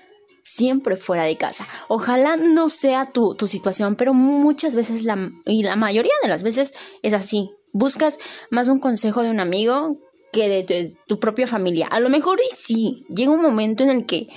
siempre 0.42 0.96
fuera 0.96 1.24
de 1.24 1.36
casa. 1.36 1.66
Ojalá 1.88 2.36
no 2.36 2.68
sea 2.68 3.10
tu, 3.10 3.34
tu 3.34 3.46
situación, 3.46 3.96
pero 3.96 4.14
muchas 4.14 4.74
veces 4.74 5.04
la, 5.04 5.30
y 5.46 5.62
la 5.62 5.76
mayoría 5.76 6.12
de 6.22 6.28
las 6.28 6.42
veces 6.42 6.74
es 7.02 7.12
así. 7.12 7.50
Buscas 7.72 8.18
más 8.50 8.68
un 8.68 8.80
consejo 8.80 9.22
de 9.22 9.30
un 9.30 9.40
amigo 9.40 9.96
que 10.32 10.48
de 10.48 10.96
tu, 11.06 11.18
propia 11.18 11.46
familia. 11.46 11.86
A 11.88 12.00
lo 12.00 12.08
mejor 12.08 12.38
y 12.40 12.54
sí, 12.54 13.04
llega 13.08 13.32
un 13.32 13.42
momento 13.42 13.82
en 13.82 13.90
el 13.90 14.06
que 14.06 14.28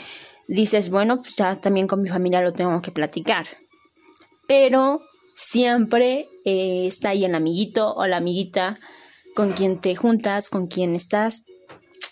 dices, 0.48 0.90
bueno, 0.90 1.18
pues 1.18 1.36
ya 1.36 1.56
también 1.60 1.88
con 1.88 2.02
mi 2.02 2.10
familia 2.10 2.42
lo 2.42 2.54
tengo 2.54 2.82
que 2.82 2.92
platicar. 2.92 3.46
Pero 4.48 5.02
siempre 5.36 6.28
eh, 6.46 6.86
está 6.88 7.10
ahí 7.10 7.26
el 7.26 7.36
amiguito 7.36 7.94
o 7.94 8.06
la 8.08 8.18
amiguita 8.18 8.78
con 9.36 9.52
quien 9.52 9.80
te 9.80 9.96
juntas, 9.96 10.50
con 10.50 10.68
quien 10.68 10.96
estás 10.96 11.46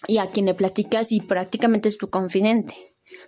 y 0.07 0.17
a 0.17 0.27
quien 0.27 0.45
le 0.45 0.53
platicas 0.53 1.11
y 1.11 1.21
prácticamente 1.21 1.89
es 1.89 1.97
tu 1.97 2.09
confidente. 2.09 2.75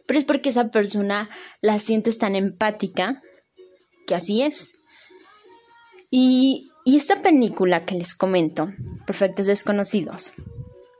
Pero 0.05 0.19
es 0.19 0.25
porque 0.25 0.49
esa 0.49 0.69
persona 0.69 1.29
la 1.61 1.79
sientes 1.79 2.17
tan 2.17 2.35
empática 2.35 3.21
que 4.07 4.15
así 4.15 4.41
es. 4.41 4.73
Y, 6.09 6.69
esta 6.85 7.21
película 7.21 7.85
que 7.85 7.95
les 7.95 8.15
comento, 8.15 8.69
Perfectos 9.05 9.47
Desconocidos, 9.47 10.33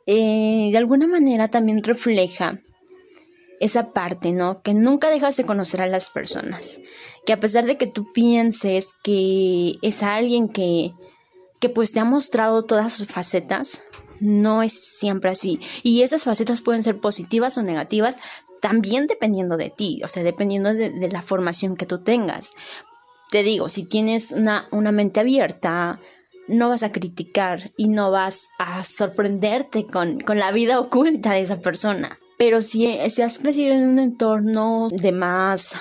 eh, 0.05 0.69
de 0.71 0.77
alguna 0.77 1.07
manera 1.07 1.49
también 1.49 1.83
refleja 1.83 2.59
esa 3.59 3.91
parte, 3.91 4.31
¿no? 4.33 4.61
Que 4.61 4.73
nunca 4.73 5.09
dejas 5.09 5.37
de 5.37 5.45
conocer 5.45 5.81
a 5.81 5.87
las 5.87 6.09
personas. 6.09 6.79
Que 7.25 7.33
a 7.33 7.39
pesar 7.39 7.65
de 7.65 7.77
que 7.77 7.87
tú 7.87 8.11
pienses 8.11 8.93
que 9.03 9.75
es 9.81 10.03
alguien 10.03 10.49
que, 10.49 10.91
que 11.59 11.69
pues 11.69 11.93
te 11.93 11.99
ha 11.99 12.05
mostrado 12.05 12.63
todas 12.63 12.91
sus 12.91 13.07
facetas, 13.07 13.83
no 14.19 14.63
es 14.63 14.73
siempre 14.73 15.31
así. 15.31 15.59
Y 15.81 16.01
esas 16.01 16.23
facetas 16.23 16.61
pueden 16.61 16.83
ser 16.83 16.97
positivas 16.97 17.57
o 17.57 17.63
negativas, 17.63 18.17
también 18.61 19.07
dependiendo 19.07 19.57
de 19.57 19.69
ti, 19.69 20.01
o 20.03 20.07
sea, 20.07 20.23
dependiendo 20.23 20.73
de, 20.73 21.09
la 21.09 21.21
formación 21.21 21.75
que 21.75 21.85
tú 21.85 22.01
tengas. 22.01 22.53
Te 23.33 23.41
digo, 23.41 23.67
si 23.67 23.83
tienes 23.83 24.31
una, 24.33 24.67
una 24.69 24.91
mente 24.91 25.19
abierta, 25.19 25.99
no 26.47 26.69
vas 26.69 26.83
a 26.83 26.91
criticar 26.91 27.71
y 27.77 27.87
no 27.87 28.11
vas 28.11 28.49
a 28.59 28.83
sorprenderte 28.83 29.87
con, 29.87 30.19
con 30.19 30.37
la 30.37 30.51
vida 30.51 30.79
oculta 30.79 31.33
de 31.33 31.41
esa 31.41 31.59
persona. 31.59 32.19
Pero 32.37 32.61
si, 32.61 32.95
si 33.09 33.23
has 33.23 33.39
crecido 33.39 33.73
en 33.73 33.87
un 33.87 33.97
entorno 33.97 34.87
de 34.91 35.11
más 35.11 35.73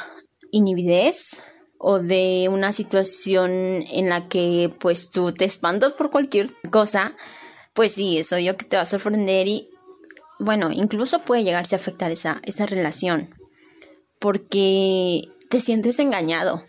inhibidez 0.50 1.42
o 1.76 1.98
de 1.98 2.48
una 2.50 2.72
situación 2.72 3.50
en 3.50 4.08
la 4.08 4.28
que 4.28 4.74
pues 4.80 5.10
tú 5.10 5.32
te 5.32 5.44
espantas 5.44 5.92
por 5.92 6.10
cualquier 6.10 6.54
cosa, 6.70 7.14
pues 7.74 7.92
sí, 7.92 8.16
eso 8.16 8.38
yo 8.38 8.56
que 8.56 8.64
te 8.64 8.76
va 8.76 8.82
a 8.84 8.86
sorprender 8.86 9.46
y 9.46 9.68
bueno, 10.38 10.72
incluso 10.72 11.18
puede 11.18 11.44
llegarse 11.44 11.74
a 11.74 11.80
afectar 11.80 12.12
esa, 12.12 12.40
esa 12.46 12.64
relación 12.64 13.28
porque 14.18 15.28
te 15.50 15.60
sientes 15.60 15.98
engañado 15.98 16.64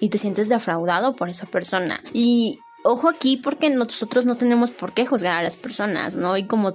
y 0.00 0.08
te 0.08 0.18
sientes 0.18 0.48
defraudado 0.48 1.16
por 1.16 1.28
esa 1.28 1.46
persona. 1.46 2.02
Y 2.12 2.58
ojo 2.84 3.08
aquí 3.08 3.36
porque 3.36 3.70
nosotros 3.70 4.26
no 4.26 4.36
tenemos 4.36 4.70
por 4.70 4.92
qué 4.92 5.06
juzgar 5.06 5.36
a 5.36 5.42
las 5.42 5.56
personas, 5.56 6.16
¿no? 6.16 6.36
Y 6.36 6.44
como 6.44 6.74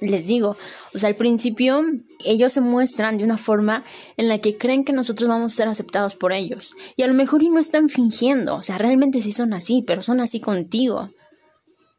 les 0.00 0.26
digo, 0.26 0.56
o 0.94 0.98
sea, 0.98 1.08
al 1.08 1.14
principio 1.14 1.82
ellos 2.24 2.52
se 2.52 2.60
muestran 2.60 3.18
de 3.18 3.24
una 3.24 3.38
forma 3.38 3.84
en 4.16 4.28
la 4.28 4.38
que 4.38 4.58
creen 4.58 4.84
que 4.84 4.92
nosotros 4.92 5.28
vamos 5.28 5.52
a 5.52 5.56
ser 5.56 5.68
aceptados 5.68 6.14
por 6.14 6.32
ellos. 6.32 6.74
Y 6.96 7.02
a 7.02 7.06
lo 7.06 7.14
mejor 7.14 7.42
y 7.42 7.48
no 7.48 7.60
están 7.60 7.88
fingiendo, 7.88 8.56
o 8.56 8.62
sea, 8.62 8.78
realmente 8.78 9.22
sí 9.22 9.32
son 9.32 9.52
así, 9.52 9.82
pero 9.86 10.02
son 10.02 10.20
así 10.20 10.40
contigo. 10.40 11.08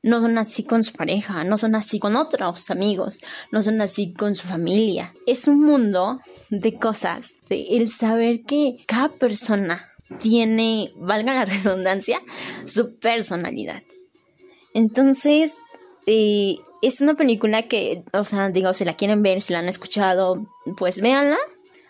No 0.03 0.21
son 0.21 0.37
así 0.37 0.63
con 0.63 0.83
su 0.83 0.93
pareja, 0.93 1.43
no 1.43 1.57
son 1.57 1.75
así 1.75 1.99
con 1.99 2.15
otros 2.15 2.69
amigos, 2.69 3.19
no 3.51 3.63
son 3.63 3.81
así 3.81 4.13
con 4.13 4.35
su 4.35 4.47
familia. 4.47 5.11
Es 5.25 5.47
un 5.47 5.59
mundo 5.59 6.19
de 6.49 6.77
cosas, 6.77 7.33
de 7.49 7.77
el 7.77 7.89
saber 7.89 8.43
que 8.43 8.77
cada 8.85 9.09
persona 9.09 9.86
tiene, 10.21 10.91
valga 10.95 11.33
la 11.33 11.45
redundancia, 11.45 12.21
su 12.65 12.95
personalidad. 12.97 13.81
Entonces, 14.73 15.55
eh, 16.05 16.55
es 16.81 17.01
una 17.01 17.15
película 17.15 17.63
que, 17.63 18.03
o 18.13 18.23
sea, 18.23 18.49
digo, 18.49 18.73
si 18.73 18.85
la 18.85 18.95
quieren 18.95 19.23
ver, 19.23 19.41
si 19.41 19.53
la 19.53 19.59
han 19.59 19.69
escuchado, 19.69 20.45
pues 20.77 21.01
véanla. 21.01 21.37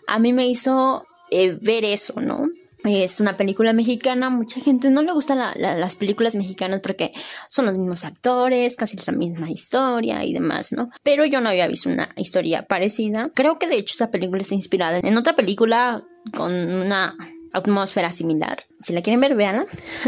A 0.06 0.18
mí 0.18 0.32
me 0.32 0.46
hizo 0.46 1.04
eh, 1.30 1.58
ver 1.60 1.84
eso, 1.84 2.20
¿no? 2.20 2.48
Es 2.84 3.18
una 3.18 3.36
película 3.36 3.72
mexicana, 3.72 4.30
mucha 4.30 4.60
gente 4.60 4.88
no 4.88 5.02
le 5.02 5.12
gustan 5.12 5.38
las 5.56 5.96
películas 5.96 6.36
mexicanas 6.36 6.80
porque 6.80 7.12
son 7.48 7.66
los 7.66 7.76
mismos 7.76 8.04
actores, 8.04 8.76
casi 8.76 8.96
la 9.04 9.12
misma 9.12 9.50
historia 9.50 10.24
y 10.24 10.32
demás, 10.32 10.72
¿no? 10.72 10.88
Pero 11.02 11.26
yo 11.26 11.40
no 11.40 11.48
había 11.48 11.66
visto 11.66 11.90
una 11.90 12.10
historia 12.16 12.66
parecida. 12.66 13.30
Creo 13.34 13.58
que 13.58 13.66
de 13.66 13.76
hecho 13.76 13.94
esa 13.94 14.12
película 14.12 14.42
está 14.42 14.54
inspirada 14.54 15.00
en 15.00 15.16
otra 15.16 15.34
película 15.34 16.02
con 16.32 16.52
una 16.52 17.16
atmósfera 17.52 18.12
similar. 18.12 18.64
Si 18.80 18.92
la 18.92 19.02
quieren 19.02 19.20
ver, 19.20 19.34
véanla 19.34 19.66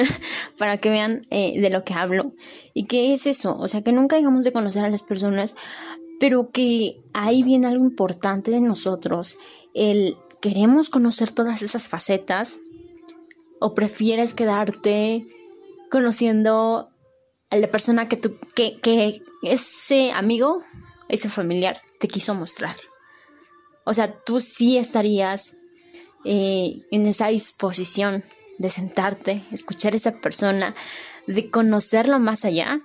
para 0.58 0.78
que 0.78 0.90
vean 0.90 1.22
eh, 1.30 1.60
de 1.60 1.70
lo 1.70 1.84
que 1.84 1.94
hablo. 1.94 2.34
¿Y 2.74 2.86
qué 2.86 3.12
es 3.12 3.26
eso? 3.26 3.56
O 3.58 3.68
sea, 3.68 3.82
que 3.82 3.92
nunca 3.92 4.16
dejamos 4.16 4.44
de 4.44 4.52
conocer 4.52 4.84
a 4.84 4.90
las 4.90 5.02
personas, 5.02 5.56
pero 6.18 6.50
que 6.50 7.02
ahí 7.14 7.42
viene 7.42 7.66
algo 7.66 7.84
importante 7.84 8.50
de 8.50 8.60
nosotros, 8.60 9.38
el 9.74 10.16
¿Queremos 10.40 10.88
conocer 10.88 11.32
todas 11.32 11.62
esas 11.62 11.88
facetas? 11.88 12.60
¿O 13.60 13.74
prefieres 13.74 14.32
quedarte 14.32 15.26
conociendo 15.90 16.88
a 17.50 17.56
la 17.56 17.68
persona 17.68 18.08
que, 18.08 18.16
tú, 18.16 18.38
que, 18.54 18.78
que 18.80 19.22
ese 19.42 20.12
amigo, 20.12 20.62
ese 21.08 21.28
familiar 21.28 21.82
te 21.98 22.08
quiso 22.08 22.34
mostrar? 22.34 22.76
O 23.84 23.92
sea, 23.92 24.14
tú 24.24 24.40
sí 24.40 24.78
estarías 24.78 25.58
eh, 26.24 26.82
en 26.90 27.06
esa 27.06 27.28
disposición 27.28 28.24
de 28.58 28.70
sentarte, 28.70 29.42
escuchar 29.52 29.94
a 29.94 29.96
esa 29.96 30.20
persona, 30.20 30.74
de 31.26 31.50
conocerlo 31.50 32.18
más 32.18 32.44
allá, 32.44 32.80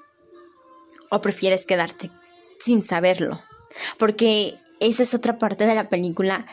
o 1.09 1.21
prefieres 1.21 1.65
quedarte 1.65 2.11
sin 2.59 2.81
saberlo. 2.81 3.41
Porque 3.97 4.55
esa 4.79 5.03
es 5.03 5.13
otra 5.13 5.37
parte 5.37 5.65
de 5.65 5.75
la 5.75 5.89
película 5.89 6.45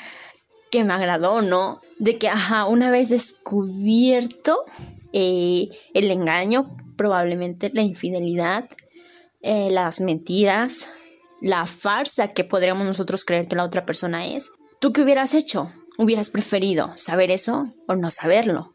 que 0.70 0.84
me 0.84 0.92
agradó, 0.92 1.42
¿no? 1.42 1.80
De 1.98 2.18
que, 2.18 2.28
ajá, 2.28 2.66
una 2.66 2.90
vez 2.90 3.10
descubierto 3.10 4.64
eh, 5.12 5.68
el 5.94 6.10
engaño, 6.10 6.76
probablemente 6.96 7.70
la 7.74 7.82
infidelidad, 7.82 8.68
eh, 9.42 9.68
las 9.70 10.00
mentiras, 10.00 10.90
la 11.40 11.66
farsa 11.66 12.28
que 12.28 12.44
podríamos 12.44 12.86
nosotros 12.86 13.24
creer 13.24 13.48
que 13.48 13.56
la 13.56 13.64
otra 13.64 13.84
persona 13.84 14.26
es, 14.26 14.52
¿tú 14.80 14.92
qué 14.92 15.02
hubieras 15.02 15.34
hecho? 15.34 15.72
¿Hubieras 15.98 16.30
preferido 16.30 16.92
saber 16.96 17.30
eso 17.30 17.68
o 17.86 17.94
no 17.94 18.10
saberlo? 18.10 18.74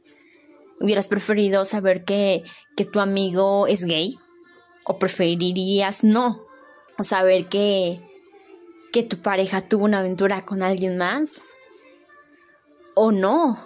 ¿Hubieras 0.79 1.07
preferido 1.07 1.65
saber 1.65 2.03
que, 2.03 2.43
que 2.75 2.85
tu 2.85 2.99
amigo 2.99 3.67
es 3.67 3.85
gay? 3.85 4.17
¿O 4.83 4.99
preferirías 4.99 6.03
no? 6.03 6.45
¿Saber 6.99 7.47
que, 7.47 7.99
que 8.93 9.03
tu 9.03 9.17
pareja 9.17 9.61
tuvo 9.61 9.85
una 9.85 9.99
aventura 9.99 10.45
con 10.45 10.61
alguien 10.61 10.97
más? 10.97 11.45
o 12.97 13.11
no. 13.11 13.57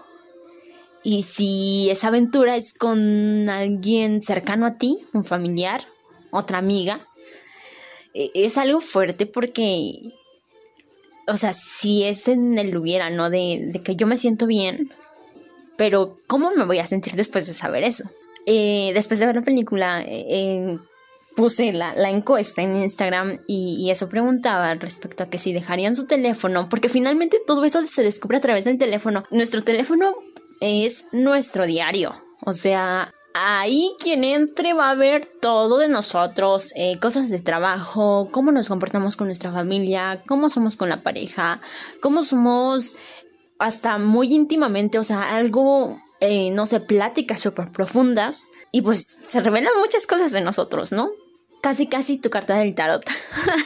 Y 1.04 1.24
si 1.24 1.90
esa 1.90 2.10
aventura 2.10 2.58
es 2.58 2.78
con 2.78 3.50
alguien 3.50 4.22
cercano 4.22 4.66
a 4.66 4.78
ti, 4.78 5.00
un 5.14 5.24
familiar, 5.24 5.88
otra 6.32 6.58
amiga, 6.60 7.08
e, 8.14 8.30
es 8.36 8.58
algo 8.58 8.82
fuerte 8.82 9.26
porque, 9.26 10.14
o 11.32 11.38
sea, 11.38 11.54
si 11.54 12.04
es 12.04 12.28
en 12.28 12.58
el 12.58 12.76
hubiera, 12.76 13.10
¿no? 13.10 13.30
De, 13.30 13.82
que 13.84 13.96
yo 13.96 14.08
me 14.08 14.18
siento 14.18 14.48
bien, 14.48 14.92
pero 15.78 16.18
¿cómo 16.28 16.52
me 16.52 16.66
voy 16.66 16.80
a 16.80 16.88
sentir 16.88 17.16
después 17.16 17.48
de 17.48 17.54
saber 17.54 17.84
eso? 17.84 18.10
Eh, 18.46 18.92
después 18.94 19.20
de 19.20 19.26
ver 19.26 19.36
la 19.36 19.44
película, 19.44 20.04
eh, 20.06 20.78
puse 21.36 21.72
la, 21.74 22.10
encuesta 22.10 22.62
en 22.62 22.76
Instagram 22.76 23.40
y, 23.48 23.90
eso 23.90 24.10
preguntaba 24.10 24.74
respecto 24.74 25.24
a 25.24 25.30
que 25.30 25.38
si 25.38 25.54
dejarían 25.54 25.96
su 25.96 26.06
teléfono, 26.06 26.68
porque 26.70 26.90
finalmente 26.90 27.40
todo 27.46 27.64
eso 27.66 27.86
se 27.88 28.04
descubre 28.04 28.38
a 28.38 28.42
través 28.42 28.66
del 28.66 28.78
teléfono. 28.78 29.24
Nuestro 29.32 29.64
teléfono 29.64 30.16
es 30.60 31.06
nuestro 31.12 31.66
diario, 31.66 32.16
o 32.42 32.54
sea, 32.54 33.14
ahí 33.34 33.92
quien 34.00 34.24
entre 34.24 34.74
va 34.74 34.90
a 34.90 34.96
ver 34.96 35.28
todo 35.42 35.78
de 35.78 35.88
nosotros, 35.88 36.72
eh, 36.76 37.00
cosas 37.00 37.30
de 37.30 37.40
trabajo, 37.40 38.30
cómo 38.32 38.52
nos 38.52 38.68
comportamos 38.68 39.16
con 39.16 39.28
nuestra 39.28 39.52
familia, 39.52 40.22
cómo 40.28 40.50
somos 40.50 40.76
con 40.78 40.90
la 40.90 41.04
pareja, 41.04 41.62
cómo 42.02 42.24
somos 42.24 42.96
hasta 43.60 43.98
muy 43.98 44.34
íntimamente, 44.34 45.00
o 45.00 45.04
sea, 45.04 45.36
algo 45.36 46.00
eh, 46.24 46.52
no 46.52 46.68
sé, 46.68 46.80
pláticas 46.80 47.40
súper 47.40 47.72
profundas 47.72 48.48
y 48.72 48.84
pues 48.84 49.18
se 49.26 49.40
revelan 49.40 49.74
muchas 49.80 50.06
cosas 50.06 50.32
de 50.32 50.42
nosotros, 50.42 50.92
¿no? 50.92 51.10
Casi, 51.62 51.88
casi 51.88 52.20
tu 52.20 52.30
carta 52.30 52.58
del 52.58 52.76
tarot. 52.76 53.04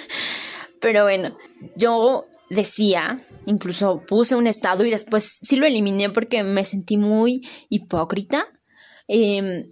Pero 0.80 1.04
bueno, 1.04 1.38
yo 1.76 2.26
decía, 2.50 3.20
incluso 3.46 4.04
puse 4.08 4.36
un 4.36 4.48
estado 4.48 4.86
y 4.86 4.90
después 4.90 5.26
sí 5.26 5.58
lo 5.58 5.66
eliminé 5.66 6.10
porque 6.10 6.44
me 6.44 6.64
sentí 6.64 6.96
muy 6.96 7.46
hipócrita. 7.68 8.48
Em, 9.08 9.70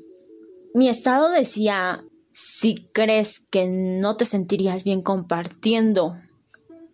mi 0.73 0.89
estado 0.89 1.29
decía, 1.29 2.03
si 2.31 2.87
crees 2.93 3.39
que 3.39 3.67
no 3.67 4.17
te 4.17 4.25
sentirías 4.25 4.83
bien 4.83 5.01
compartiendo 5.01 6.17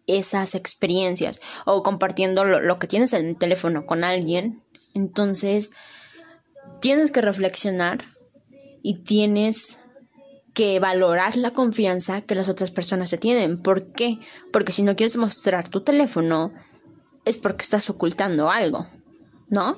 esas 0.08 0.56
experiencias 0.56 1.42
o 1.66 1.84
compartiendo 1.84 2.44
lo, 2.44 2.60
lo 2.62 2.80
que 2.80 2.88
tienes 2.88 3.14
en 3.14 3.28
el 3.28 3.38
teléfono 3.38 3.86
con 3.86 4.04
alguien, 4.04 4.64
entonces, 4.94 5.74
tienes 6.82 7.12
que 7.12 7.22
reflexionar 7.22 8.04
y 8.82 8.96
tienes 9.04 9.80
que 10.54 10.80
valorar 10.80 11.38
la 11.38 11.52
confianza 11.52 12.22
que 12.22 12.36
las 12.36 12.50
otras 12.50 12.72
personas 12.72 13.10
te 13.10 13.18
tienen. 13.18 13.62
¿Por 13.62 13.94
qué? 13.94 14.20
Porque 14.52 14.72
si 14.72 14.84
no 14.84 14.96
quieres 14.96 15.16
mostrar 15.18 15.70
tu 15.70 15.82
teléfono, 15.82 16.52
es 17.26 17.38
porque 17.38 17.64
estás 17.64 17.90
ocultando 17.90 18.50
algo, 18.50 18.88
¿no? 19.50 19.78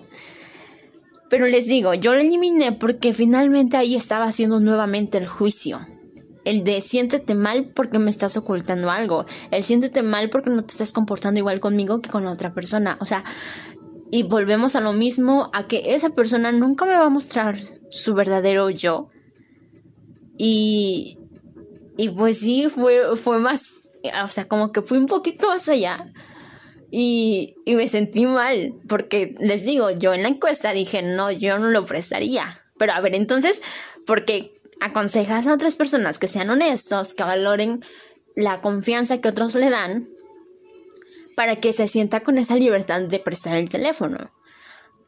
Pero 1.32 1.48
les 1.48 1.66
digo, 1.66 1.94
yo 1.94 2.14
lo 2.14 2.20
eliminé 2.20 2.74
porque 2.74 3.14
finalmente 3.14 3.78
ahí 3.78 3.96
estaba 3.96 4.26
haciendo 4.26 4.60
nuevamente 4.60 5.18
el 5.18 5.28
juicio. 5.28 5.80
El 6.44 6.66
de 6.66 6.82
siéntete 6.82 7.36
mal 7.36 7.72
porque 7.74 8.00
me 8.00 8.10
estás 8.10 8.36
ocultando 8.36 8.92
algo. 8.92 9.24
El 9.50 9.64
siéntete 9.64 10.04
mal 10.04 10.30
porque 10.30 10.50
no 10.50 10.62
te 10.66 10.74
estás 10.74 10.92
comportando 10.92 11.40
igual 11.40 11.62
conmigo 11.62 12.02
que 12.02 12.10
con 12.10 12.26
la 12.26 12.32
otra 12.32 12.54
persona. 12.54 12.98
O 13.00 13.06
sea, 13.06 13.24
y 14.12 14.24
volvemos 14.24 14.76
a 14.76 14.82
lo 14.82 14.92
mismo, 14.92 15.50
a 15.54 15.68
que 15.68 15.96
esa 15.96 16.10
persona 16.10 16.52
nunca 16.52 16.84
me 16.84 16.98
va 16.98 17.06
a 17.06 17.10
mostrar 17.10 17.58
su 17.90 18.14
verdadero 18.14 18.70
yo. 18.70 19.08
Y, 20.38 21.18
y 21.96 22.10
pues 22.10 22.40
sí, 22.40 22.68
fue, 22.68 23.16
fue 23.16 23.40
más, 23.40 23.84
o 24.22 24.28
sea, 24.28 24.50
como 24.50 24.74
que 24.74 24.82
fui 24.82 24.98
un 24.98 25.06
poquito 25.06 25.48
más 25.48 25.70
allá. 25.70 26.12
Y, 26.92 27.56
y 27.66 27.76
me 27.76 27.88
sentí 27.88 28.26
mal, 28.26 28.74
porque 28.90 29.36
les 29.40 29.64
digo, 29.64 29.92
yo 29.92 30.14
en 30.14 30.24
la 30.24 30.30
encuesta 30.30 30.74
dije, 30.74 31.02
no, 31.02 31.32
yo 31.32 31.58
no 31.58 31.70
lo 31.70 31.86
prestaría. 31.86 32.62
Pero 32.78 32.92
a 32.92 33.02
ver, 33.02 33.16
entonces, 33.16 33.62
porque 34.06 34.52
aconsejas 34.82 35.48
a 35.48 35.54
otras 35.54 35.76
personas 35.76 36.20
que 36.20 36.28
sean 36.28 36.50
honestos, 36.50 37.14
que 37.14 37.24
valoren 37.24 37.82
la 38.36 38.62
confianza 38.62 39.22
que 39.22 39.30
otros 39.30 39.56
le 39.56 39.70
dan, 39.70 40.08
para 41.36 41.56
que 41.56 41.72
se 41.72 41.88
sienta 41.88 42.20
con 42.20 42.38
esa 42.38 42.56
libertad 42.56 43.02
de 43.02 43.20
prestar 43.20 43.56
el 43.56 43.70
teléfono. 43.70 44.32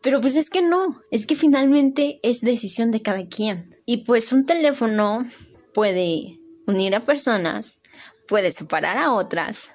Pero 0.01 0.21
pues 0.21 0.35
es 0.35 0.49
que 0.49 0.61
no, 0.61 1.01
es 1.11 1.25
que 1.25 1.35
finalmente 1.35 2.19
es 2.23 2.41
decisión 2.41 2.91
de 2.91 3.01
cada 3.01 3.25
quien. 3.25 3.75
Y 3.85 3.97
pues 4.05 4.31
un 4.31 4.45
teléfono 4.45 5.25
puede 5.73 6.39
unir 6.67 6.95
a 6.95 7.01
personas, 7.01 7.81
puede 8.27 8.51
separar 8.51 8.97
a 8.97 9.13
otras, 9.13 9.71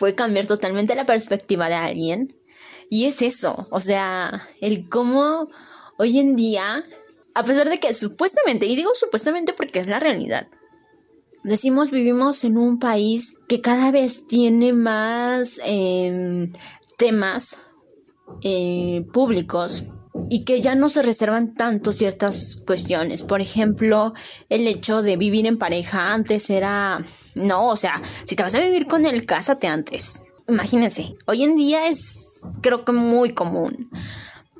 puede 0.00 0.16
cambiar 0.16 0.46
totalmente 0.46 0.96
la 0.96 1.06
perspectiva 1.06 1.68
de 1.68 1.74
alguien. 1.74 2.34
Y 2.88 3.04
es 3.04 3.22
eso, 3.22 3.68
o 3.70 3.78
sea, 3.78 4.48
el 4.60 4.88
cómo 4.88 5.46
hoy 5.98 6.18
en 6.18 6.34
día, 6.34 6.82
a 7.34 7.44
pesar 7.44 7.68
de 7.68 7.78
que 7.78 7.94
supuestamente, 7.94 8.66
y 8.66 8.74
digo 8.74 8.90
supuestamente 8.94 9.52
porque 9.52 9.78
es 9.78 9.86
la 9.86 10.00
realidad, 10.00 10.48
decimos 11.44 11.92
vivimos 11.92 12.42
en 12.42 12.56
un 12.56 12.80
país 12.80 13.36
que 13.46 13.60
cada 13.60 13.92
vez 13.92 14.26
tiene 14.26 14.72
más 14.72 15.60
em, 15.64 16.52
temas 16.96 17.58
eh, 18.42 19.06
públicos 19.12 19.84
y 20.28 20.44
que 20.44 20.60
ya 20.60 20.74
no 20.74 20.88
se 20.88 21.02
reservan 21.02 21.54
tanto 21.54 21.92
ciertas 21.92 22.62
cuestiones. 22.66 23.22
Por 23.22 23.40
ejemplo, 23.40 24.14
el 24.48 24.66
hecho 24.66 25.02
de 25.02 25.16
vivir 25.16 25.46
en 25.46 25.56
pareja 25.56 26.12
antes 26.12 26.50
era... 26.50 27.04
No, 27.36 27.68
o 27.68 27.76
sea, 27.76 28.02
si 28.24 28.34
te 28.34 28.42
vas 28.42 28.54
a 28.54 28.60
vivir 28.60 28.86
con 28.86 29.06
él, 29.06 29.24
cásate 29.24 29.66
antes. 29.68 30.32
Imagínense, 30.48 31.14
hoy 31.26 31.44
en 31.44 31.54
día 31.54 31.86
es 31.86 32.40
creo 32.60 32.84
que 32.84 32.92
muy 32.92 33.34
común. 33.34 33.90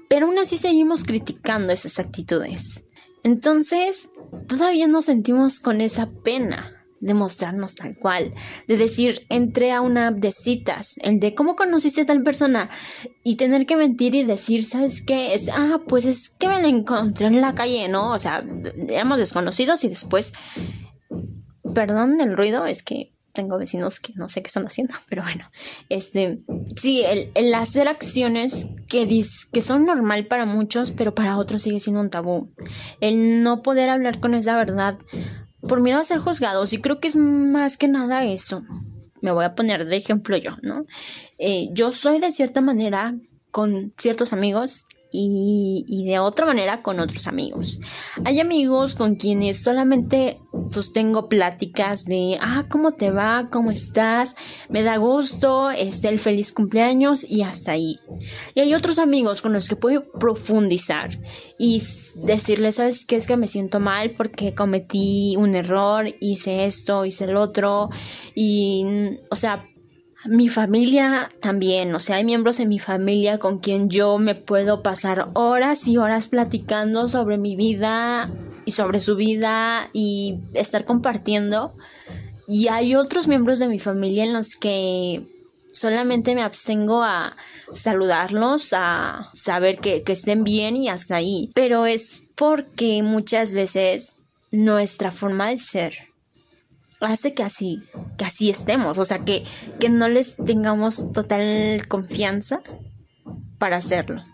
Pero 0.09 0.27
aún 0.27 0.39
así 0.39 0.57
seguimos 0.57 1.05
criticando 1.05 1.73
esas 1.73 1.99
actitudes. 1.99 2.85
Entonces, 3.23 4.09
todavía 4.49 4.87
nos 4.87 5.07
sentimos 5.07 5.61
con 5.61 5.81
esa 5.81 6.09
pena 6.09 6.80
de 7.01 7.15
mostrarnos 7.15 7.75
tal 7.75 7.97
cual, 7.97 8.33
de 8.69 8.77
decir, 8.77 9.27
entré 9.31 9.73
a 9.73 9.81
una 9.81 10.09
app 10.09 10.17
de 10.17 10.33
citas, 10.33 10.99
el 11.03 11.19
de 11.19 11.35
cómo 11.35 11.57
conociste 11.57 12.03
a 12.03 12.07
tal 12.07 12.23
persona 12.23 12.69
y 13.25 13.37
tener 13.37 13.67
que 13.67 13.77
mentir 13.77 14.15
y 14.15 14.23
decir, 14.23 14.65
¿sabes 14.65 15.03
qué? 15.03 15.35
Es, 15.35 15.49
ah, 15.49 15.81
pues 15.89 16.05
es 16.05 16.29
que 16.29 16.49
me 16.49 16.61
la 16.61 16.69
encontré 16.69 17.27
en 17.27 17.41
la 17.41 17.55
calle, 17.55 17.89
¿no? 17.89 18.13
O 18.13 18.19
sea, 18.19 18.45
éramos 18.89 19.19
desconocidos 19.19 19.83
y 19.85 19.89
después, 19.89 20.35
perdón 21.75 22.21
el 22.21 22.37
ruido, 22.37 22.67
es 22.67 22.83
que 22.83 23.13
tengo 23.33 23.57
vecinos 23.59 24.01
que 24.01 24.13
no 24.17 24.29
sé 24.29 24.43
qué 24.43 24.49
están 24.49 24.67
haciendo, 24.67 24.95
pero 25.09 25.23
bueno, 25.23 25.51
este, 25.89 26.39
sí, 26.77 27.03
el, 27.03 27.31
el 27.35 27.55
hacer 27.55 27.89
acciones 27.89 28.69
que, 28.89 29.07
dis, 29.07 29.47
que 29.47 29.63
son 29.63 29.87
normal 29.87 30.27
para 30.27 30.45
muchos, 30.45 30.91
pero 30.91 31.15
para 31.15 31.39
otros 31.39 31.63
sigue 31.63 31.81
siendo 31.81 32.01
un 32.01 32.11
tabú. 32.11 32.51
El 33.01 33.43
no 33.43 33.63
poder 33.63 33.89
hablar 33.89 34.21
con 34.21 34.35
esa 34.35 34.57
verdad 34.57 34.99
por 35.63 35.81
miedo 35.81 35.99
a 35.99 36.05
ser 36.05 36.19
juzgados 36.19 36.73
y 36.73 36.81
creo 36.81 37.01
que 37.01 37.09
es 37.09 37.17
más 37.17 37.77
que 37.77 37.89
nada 37.89 38.25
eso. 38.25 38.63
Me 39.21 39.33
voy 39.33 39.45
a 39.45 39.55
poner 39.55 39.85
de 39.87 39.97
ejemplo 39.97 40.37
yo, 40.37 40.53
¿no? 40.63 40.85
Eh, 41.39 41.69
yo 41.73 41.93
soy 41.93 42.21
de 42.21 42.31
cierta 42.31 42.61
manera 42.61 43.15
con 43.51 43.93
ciertos 43.99 44.33
amigos 44.33 44.87
y, 45.13 46.05
de 46.07 46.19
otra 46.19 46.47
manera 46.47 46.83
con 46.83 47.01
otros 47.01 47.27
amigos. 47.27 47.81
Hay 48.25 48.41
amigos 48.41 48.95
con 48.95 49.17
quienes 49.17 49.63
solamente 49.63 50.41
sostengo 50.71 51.29
pláticas 51.29 52.05
de, 52.05 52.39
ah, 52.41 52.67
¿cómo 52.69 52.93
te 52.93 53.11
va? 53.11 53.49
¿Cómo 53.51 53.71
estás? 53.71 54.37
Me 54.69 54.83
da 54.83 54.97
gusto, 54.97 55.71
este, 55.71 56.09
el 56.09 56.19
feliz 56.19 56.53
cumpleaños 56.53 57.25
y 57.29 57.43
hasta 57.43 57.73
ahí. 57.73 57.97
Y 58.55 58.61
hay 58.61 58.75
otros 58.75 58.99
amigos 58.99 59.43
con 59.43 59.53
los 59.53 59.69
que 59.69 59.77
puedo 59.77 60.11
profundizar 60.13 61.11
y 61.59 61.83
decirles, 62.15 62.77
¿sabes 62.77 63.05
qué? 63.05 63.17
Es 63.17 63.27
que 63.27 63.37
me 63.37 63.49
siento 63.49 63.81
mal 63.81 64.13
porque 64.13 64.55
cometí 64.55 65.35
un 65.37 65.55
error, 65.55 66.07
hice 66.21 66.67
esto, 66.67 67.05
hice 67.05 67.25
el 67.25 67.37
otro 67.37 67.91
y, 68.35 68.87
o 69.31 69.37
sea, 69.37 69.67
mi 70.27 70.49
familia 70.49 71.31
también, 71.41 71.95
o 71.95 72.01
sea, 72.01 72.17
hay 72.17 72.25
miembros 72.25 72.61
en 72.61 72.69
mi 72.69 72.79
familia 72.79 73.39
con 73.39 73.59
quien 73.59 73.89
yo 73.89 74.19
me 74.19 74.35
puedo 74.35 74.83
pasar 74.83 75.27
horas 75.35 75.89
y 75.89 75.97
horas 75.97 76.29
platicando 76.29 77.09
sobre 77.09 77.39
mi 77.39 77.57
vida 77.57 78.29
y 78.67 78.73
sobre 78.73 79.01
su 79.01 79.17
vida 79.17 79.89
y 79.93 80.41
estar 80.53 80.85
compartiendo. 80.85 81.73
Y 82.47 82.69
hay 82.69 82.95
otros 82.97 83.29
miembros 83.29 83.59
de 83.59 83.69
mi 83.69 83.79
familia 83.79 84.25
en 84.25 84.33
los 84.33 84.57
que 84.57 85.23
solamente 85.73 86.35
me 86.35 86.43
abstengo 86.43 87.03
a 87.03 87.35
saludarlos, 87.73 88.75
a 88.77 89.31
saber 89.33 89.79
que, 89.79 90.03
que 90.03 90.13
estén 90.13 90.45
bien 90.45 90.77
y 90.77 90.89
hasta 90.89 91.17
ahí. 91.17 91.51
Pero 91.55 91.87
es 91.87 92.25
porque 92.35 93.03
muchas 93.03 93.53
veces 93.53 94.15
nuestra 94.51 95.11
forma 95.11 95.49
de 95.49 95.57
ser 95.57 96.10
hace 97.01 97.35
que 97.35 97.43
así, 97.43 97.83
que 98.17 98.25
así 98.25 98.51
estemos, 98.51 98.99
o 98.99 99.05
sea, 99.05 99.21
que, 99.21 99.45
que 99.79 99.89
no 99.89 100.09
les 100.09 100.37
tengamos 100.37 101.13
total 101.13 101.87
confianza 101.89 102.61
para 103.59 103.77
hacerlo. 103.77 104.25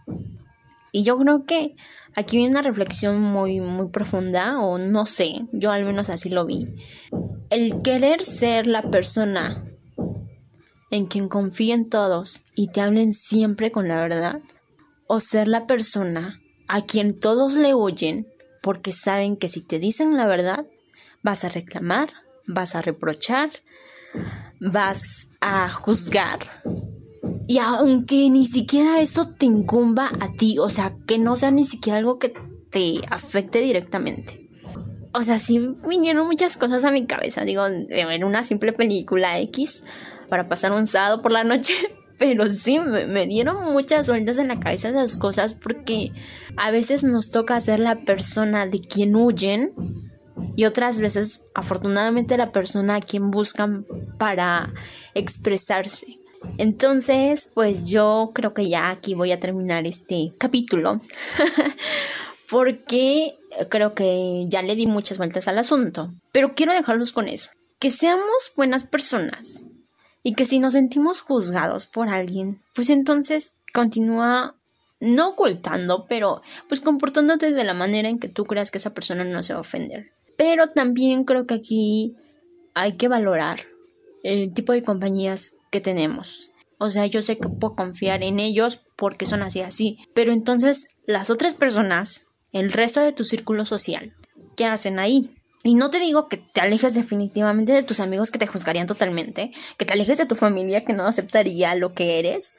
Y 0.92 1.02
yo 1.04 1.18
creo 1.18 1.44
que 1.44 1.76
aquí 2.14 2.38
viene 2.38 2.52
una 2.52 2.62
reflexión 2.62 3.20
muy, 3.20 3.60
muy 3.60 3.88
profunda, 3.88 4.60
o 4.60 4.78
no 4.78 5.06
sé, 5.06 5.46
yo 5.52 5.70
al 5.70 5.84
menos 5.84 6.10
así 6.10 6.28
lo 6.28 6.46
vi. 6.46 6.66
El 7.50 7.82
querer 7.82 8.24
ser 8.24 8.66
la 8.66 8.82
persona 8.82 9.62
en 10.90 11.06
quien 11.06 11.28
confíen 11.28 11.88
todos 11.88 12.42
y 12.54 12.68
te 12.68 12.80
hablen 12.80 13.12
siempre 13.12 13.70
con 13.70 13.88
la 13.88 14.00
verdad, 14.00 14.40
o 15.06 15.20
ser 15.20 15.48
la 15.48 15.66
persona 15.66 16.40
a 16.68 16.82
quien 16.82 17.18
todos 17.18 17.54
le 17.54 17.74
huyen 17.74 18.26
porque 18.62 18.90
saben 18.90 19.36
que 19.36 19.48
si 19.48 19.60
te 19.60 19.78
dicen 19.78 20.16
la 20.16 20.26
verdad, 20.26 20.66
vas 21.22 21.44
a 21.44 21.48
reclamar 21.48 22.08
vas 22.46 22.74
a 22.74 22.82
reprochar, 22.82 23.50
vas 24.60 25.28
a 25.40 25.70
juzgar. 25.70 26.40
Y 27.48 27.58
aunque 27.58 28.28
ni 28.30 28.46
siquiera 28.46 29.00
eso 29.00 29.28
te 29.28 29.46
incumba 29.46 30.10
a 30.20 30.32
ti, 30.32 30.58
o 30.58 30.68
sea, 30.68 30.94
que 31.06 31.18
no 31.18 31.36
sea 31.36 31.50
ni 31.50 31.64
siquiera 31.64 31.98
algo 31.98 32.18
que 32.18 32.34
te 32.70 33.00
afecte 33.10 33.60
directamente. 33.60 34.48
O 35.12 35.22
sea, 35.22 35.38
sí 35.38 35.74
vinieron 35.88 36.26
muchas 36.26 36.56
cosas 36.56 36.84
a 36.84 36.90
mi 36.90 37.06
cabeza. 37.06 37.44
Digo, 37.44 37.66
en 37.66 38.24
una 38.24 38.42
simple 38.42 38.72
película 38.72 39.38
X 39.40 39.82
para 40.28 40.48
pasar 40.48 40.72
un 40.72 40.86
sábado 40.86 41.22
por 41.22 41.32
la 41.32 41.44
noche. 41.44 41.72
Pero 42.18 42.48
sí, 42.48 42.78
me, 42.78 43.26
dieron 43.26 43.72
muchas 43.72 44.08
vueltas 44.08 44.38
en 44.38 44.48
la 44.48 44.58
cabeza 44.58 44.88
esas 44.88 45.18
cosas 45.18 45.52
porque 45.52 46.12
a 46.56 46.70
veces 46.70 47.04
nos 47.04 47.30
toca 47.30 47.60
ser 47.60 47.78
la 47.78 47.96
persona 47.96 48.66
de 48.66 48.80
quien 48.80 49.14
huyen 49.14 49.72
y 50.56 50.64
otras 50.64 51.00
veces 51.00 51.44
afortunadamente 51.54 52.36
la 52.36 52.52
persona 52.52 52.96
a 52.96 53.00
quien 53.00 53.30
buscan 53.30 53.86
para 54.18 54.72
expresarse. 55.14 56.18
Entonces, 56.58 57.50
pues 57.54 57.88
yo 57.88 58.30
creo 58.34 58.52
que 58.52 58.68
ya 58.68 58.90
aquí 58.90 59.14
voy 59.14 59.32
a 59.32 59.40
terminar 59.40 59.86
este 59.86 60.32
capítulo 60.38 61.00
porque 62.50 63.34
creo 63.70 63.94
que 63.94 64.44
ya 64.48 64.62
le 64.62 64.76
di 64.76 64.86
muchas 64.86 65.18
vueltas 65.18 65.48
al 65.48 65.58
asunto, 65.58 66.12
pero 66.32 66.54
quiero 66.54 66.72
dejarlos 66.72 67.12
con 67.12 67.28
eso, 67.28 67.50
que 67.78 67.90
seamos 67.90 68.52
buenas 68.56 68.84
personas 68.84 69.66
y 70.22 70.34
que 70.34 70.44
si 70.44 70.58
nos 70.58 70.74
sentimos 70.74 71.20
juzgados 71.20 71.86
por 71.86 72.08
alguien, 72.08 72.60
pues 72.74 72.90
entonces 72.90 73.60
continúa 73.72 74.54
no 75.00 75.30
ocultando, 75.30 76.06
pero 76.08 76.42
pues 76.68 76.80
comportándote 76.80 77.52
de 77.52 77.64
la 77.64 77.74
manera 77.74 78.08
en 78.08 78.18
que 78.18 78.28
tú 78.28 78.44
creas 78.44 78.70
que 78.70 78.78
esa 78.78 78.94
persona 78.94 79.24
no 79.24 79.42
se 79.42 79.52
va 79.52 79.58
a 79.58 79.60
ofender. 79.60 80.10
Pero 80.36 80.70
también 80.70 81.24
creo 81.24 81.46
que 81.46 81.54
aquí 81.54 82.16
hay 82.74 82.92
que 82.92 83.08
valorar 83.08 83.60
el 84.22 84.52
tipo 84.52 84.72
de 84.72 84.82
compañías 84.82 85.54
que 85.70 85.80
tenemos. 85.80 86.52
O 86.78 86.90
sea, 86.90 87.06
yo 87.06 87.22
sé 87.22 87.38
que 87.38 87.48
puedo 87.48 87.74
confiar 87.74 88.22
en 88.22 88.38
ellos 88.38 88.80
porque 88.96 89.26
son 89.26 89.42
así 89.42 89.60
así. 89.60 89.98
Pero 90.14 90.32
entonces 90.32 90.88
las 91.06 91.30
otras 91.30 91.54
personas, 91.54 92.26
el 92.52 92.72
resto 92.72 93.00
de 93.00 93.12
tu 93.12 93.24
círculo 93.24 93.64
social, 93.64 94.12
¿qué 94.56 94.66
hacen 94.66 94.98
ahí? 94.98 95.30
Y 95.62 95.74
no 95.74 95.90
te 95.90 95.98
digo 95.98 96.28
que 96.28 96.36
te 96.36 96.60
alejes 96.60 96.94
definitivamente 96.94 97.72
de 97.72 97.82
tus 97.82 98.00
amigos 98.00 98.30
que 98.30 98.38
te 98.38 98.46
juzgarían 98.46 98.86
totalmente, 98.86 99.52
que 99.78 99.84
te 99.84 99.94
alejes 99.94 100.18
de 100.18 100.26
tu 100.26 100.34
familia 100.34 100.84
que 100.84 100.92
no 100.92 101.06
aceptaría 101.06 101.74
lo 101.74 101.92
que 101.92 102.18
eres, 102.18 102.58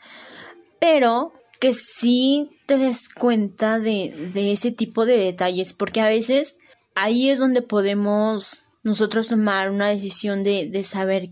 pero 0.80 1.32
que 1.60 1.74
sí 1.74 2.50
te 2.66 2.78
des 2.78 3.08
cuenta 3.14 3.80
de, 3.80 4.14
de 4.34 4.52
ese 4.52 4.72
tipo 4.72 5.06
de 5.06 5.18
detalles, 5.18 5.74
porque 5.74 6.02
a 6.02 6.10
veces 6.10 6.60
ahí 6.98 7.30
es 7.30 7.40
donde 7.40 7.62
podemos 7.62 8.64
nosotros 8.84 9.28
tomar 9.28 9.70
una 9.70 9.88
decisión 9.88 10.44
de, 10.44 10.68
de 10.68 10.84
saber 10.84 11.30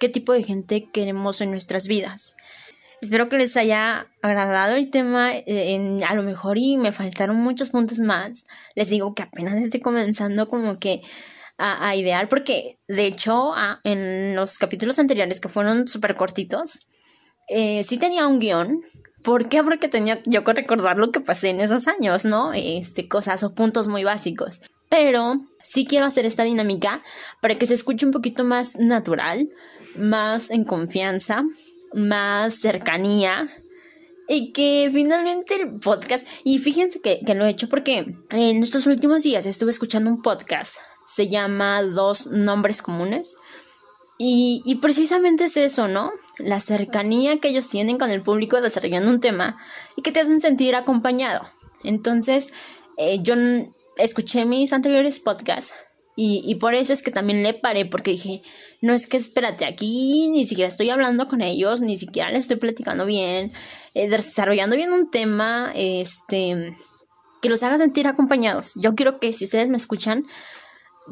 qué 0.00 0.08
tipo 0.08 0.32
de 0.32 0.42
gente 0.42 0.88
queremos 0.92 1.40
en 1.40 1.50
nuestras 1.50 1.88
vidas. 1.88 2.34
Espero 3.00 3.28
que 3.28 3.38
les 3.38 3.56
haya 3.56 4.08
agradado 4.22 4.74
el 4.74 4.90
tema, 4.90 5.30
eh, 5.32 6.00
a 6.06 6.14
lo 6.14 6.24
mejor 6.24 6.58
y 6.58 6.78
me 6.78 6.90
faltaron 6.90 7.36
muchos 7.36 7.70
puntos 7.70 8.00
más. 8.00 8.46
Les 8.74 8.88
digo 8.88 9.14
que 9.14 9.22
apenas 9.22 9.54
estoy 9.62 9.80
comenzando 9.80 10.48
como 10.48 10.78
que 10.80 11.02
a, 11.58 11.96
idear, 11.96 12.28
porque 12.28 12.78
de 12.86 13.06
hecho 13.06 13.52
en 13.82 14.36
los 14.36 14.58
capítulos 14.58 14.98
anteriores 15.00 15.40
que 15.40 15.48
fueron 15.48 15.88
súper 15.88 16.14
cortitos, 16.14 16.88
eh, 17.48 17.82
sí 17.84 17.98
tenía 17.98 18.26
un 18.26 18.38
guion. 18.38 18.80
¿Por 19.24 19.48
qué? 19.48 19.62
Porque 19.64 19.88
tenía 19.88 20.20
yo 20.24 20.44
que 20.44 20.52
recordar 20.52 20.98
lo 20.98 21.10
que 21.10 21.20
pasé 21.20 21.50
en 21.50 21.60
esos 21.60 21.88
años, 21.88 22.24
¿no? 22.24 22.52
Este, 22.52 23.08
cosas 23.08 23.42
o 23.42 23.54
puntos 23.54 23.88
muy 23.88 24.04
básicos. 24.04 24.60
Pero 24.88 25.40
sí 25.62 25.86
quiero 25.86 26.06
hacer 26.06 26.26
esta 26.26 26.44
dinámica 26.44 27.02
para 27.40 27.58
que 27.58 27.66
se 27.66 27.74
escuche 27.74 28.06
un 28.06 28.12
poquito 28.12 28.44
más 28.44 28.76
natural, 28.76 29.48
más 29.96 30.50
en 30.50 30.64
confianza, 30.64 31.44
más 31.92 32.54
cercanía 32.54 33.48
y 34.28 34.52
que 34.52 34.90
finalmente 34.92 35.54
el 35.54 35.80
podcast, 35.80 36.28
y 36.44 36.58
fíjense 36.58 37.00
que, 37.00 37.22
lo 37.34 37.46
he 37.46 37.50
hecho 37.50 37.68
porque 37.68 38.14
en 38.30 38.62
estos 38.62 38.86
últimos 38.86 39.22
días 39.22 39.46
estuve 39.46 39.70
escuchando 39.70 40.10
un 40.10 40.20
podcast, 40.20 40.76
se 41.06 41.30
llama 41.30 41.82
Dos 41.82 42.26
Nombres 42.26 42.82
Comunes, 42.82 43.36
y, 44.18 44.62
y 44.66 44.76
precisamente 44.76 45.44
es 45.44 45.56
eso, 45.56 45.88
¿no? 45.88 46.12
La 46.38 46.60
cercanía 46.60 47.38
que 47.38 47.48
ellos 47.48 47.68
tienen 47.68 47.98
con 47.98 48.10
el 48.10 48.20
público 48.20 48.60
desarrollando 48.60 49.08
un 49.10 49.20
tema 49.20 49.56
y 49.96 50.02
que 50.02 50.12
te 50.12 50.20
hacen 50.20 50.40
sentir 50.40 50.74
acompañado. 50.74 51.48
Entonces, 51.84 52.52
eh, 52.96 53.20
yo 53.22 53.36
escuché 53.98 54.44
mis 54.44 54.72
anteriores 54.72 55.20
podcasts 55.20 55.74
y, 56.16 56.42
y 56.44 56.56
por 56.56 56.74
eso 56.74 56.92
es 56.92 57.02
que 57.02 57.10
también 57.10 57.42
le 57.42 57.54
paré, 57.54 57.84
porque 57.84 58.12
dije, 58.12 58.42
no 58.80 58.92
es 58.92 59.06
que 59.08 59.16
espérate, 59.16 59.64
aquí 59.64 60.28
ni 60.28 60.44
siquiera 60.44 60.68
estoy 60.68 60.90
hablando 60.90 61.28
con 61.28 61.42
ellos, 61.42 61.80
ni 61.80 61.96
siquiera 61.96 62.30
les 62.30 62.42
estoy 62.42 62.56
platicando 62.56 63.06
bien, 63.06 63.52
eh, 63.94 64.08
desarrollando 64.08 64.76
bien 64.76 64.92
un 64.92 65.10
tema, 65.10 65.72
este, 65.74 66.76
que 67.40 67.48
los 67.48 67.62
haga 67.62 67.78
sentir 67.78 68.06
acompañados. 68.06 68.72
Yo 68.76 68.94
quiero 68.94 69.18
que 69.18 69.32
si 69.32 69.44
ustedes 69.44 69.68
me 69.68 69.76
escuchan, 69.76 70.26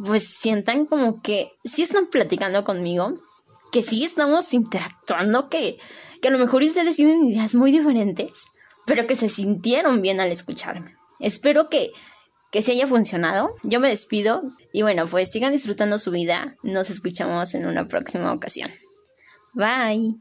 pues 0.04 0.28
sientan 0.28 0.86
como 0.86 1.22
que 1.22 1.50
sí 1.64 1.82
están 1.82 2.06
platicando 2.06 2.64
conmigo, 2.64 3.14
que 3.72 3.82
sí 3.82 4.04
estamos 4.04 4.52
interactuando, 4.54 5.48
que, 5.48 5.78
que 6.20 6.28
a 6.28 6.30
lo 6.30 6.38
mejor 6.38 6.62
ustedes 6.62 6.96
tienen 6.96 7.30
ideas 7.30 7.54
muy 7.54 7.72
diferentes, 7.72 8.44
pero 8.86 9.06
que 9.06 9.16
se 9.16 9.28
sintieron 9.28 10.02
bien 10.02 10.20
al 10.20 10.30
escucharme. 10.30 10.96
Espero 11.20 11.68
que 11.68 11.92
que 12.56 12.62
se 12.62 12.72
haya 12.72 12.86
funcionado. 12.86 13.50
Yo 13.64 13.80
me 13.80 13.90
despido 13.90 14.40
y 14.72 14.80
bueno, 14.80 15.06
pues 15.06 15.30
sigan 15.30 15.52
disfrutando 15.52 15.98
su 15.98 16.10
vida. 16.10 16.56
Nos 16.62 16.88
escuchamos 16.88 17.52
en 17.52 17.66
una 17.66 17.86
próxima 17.86 18.32
ocasión. 18.32 18.70
Bye. 19.52 20.14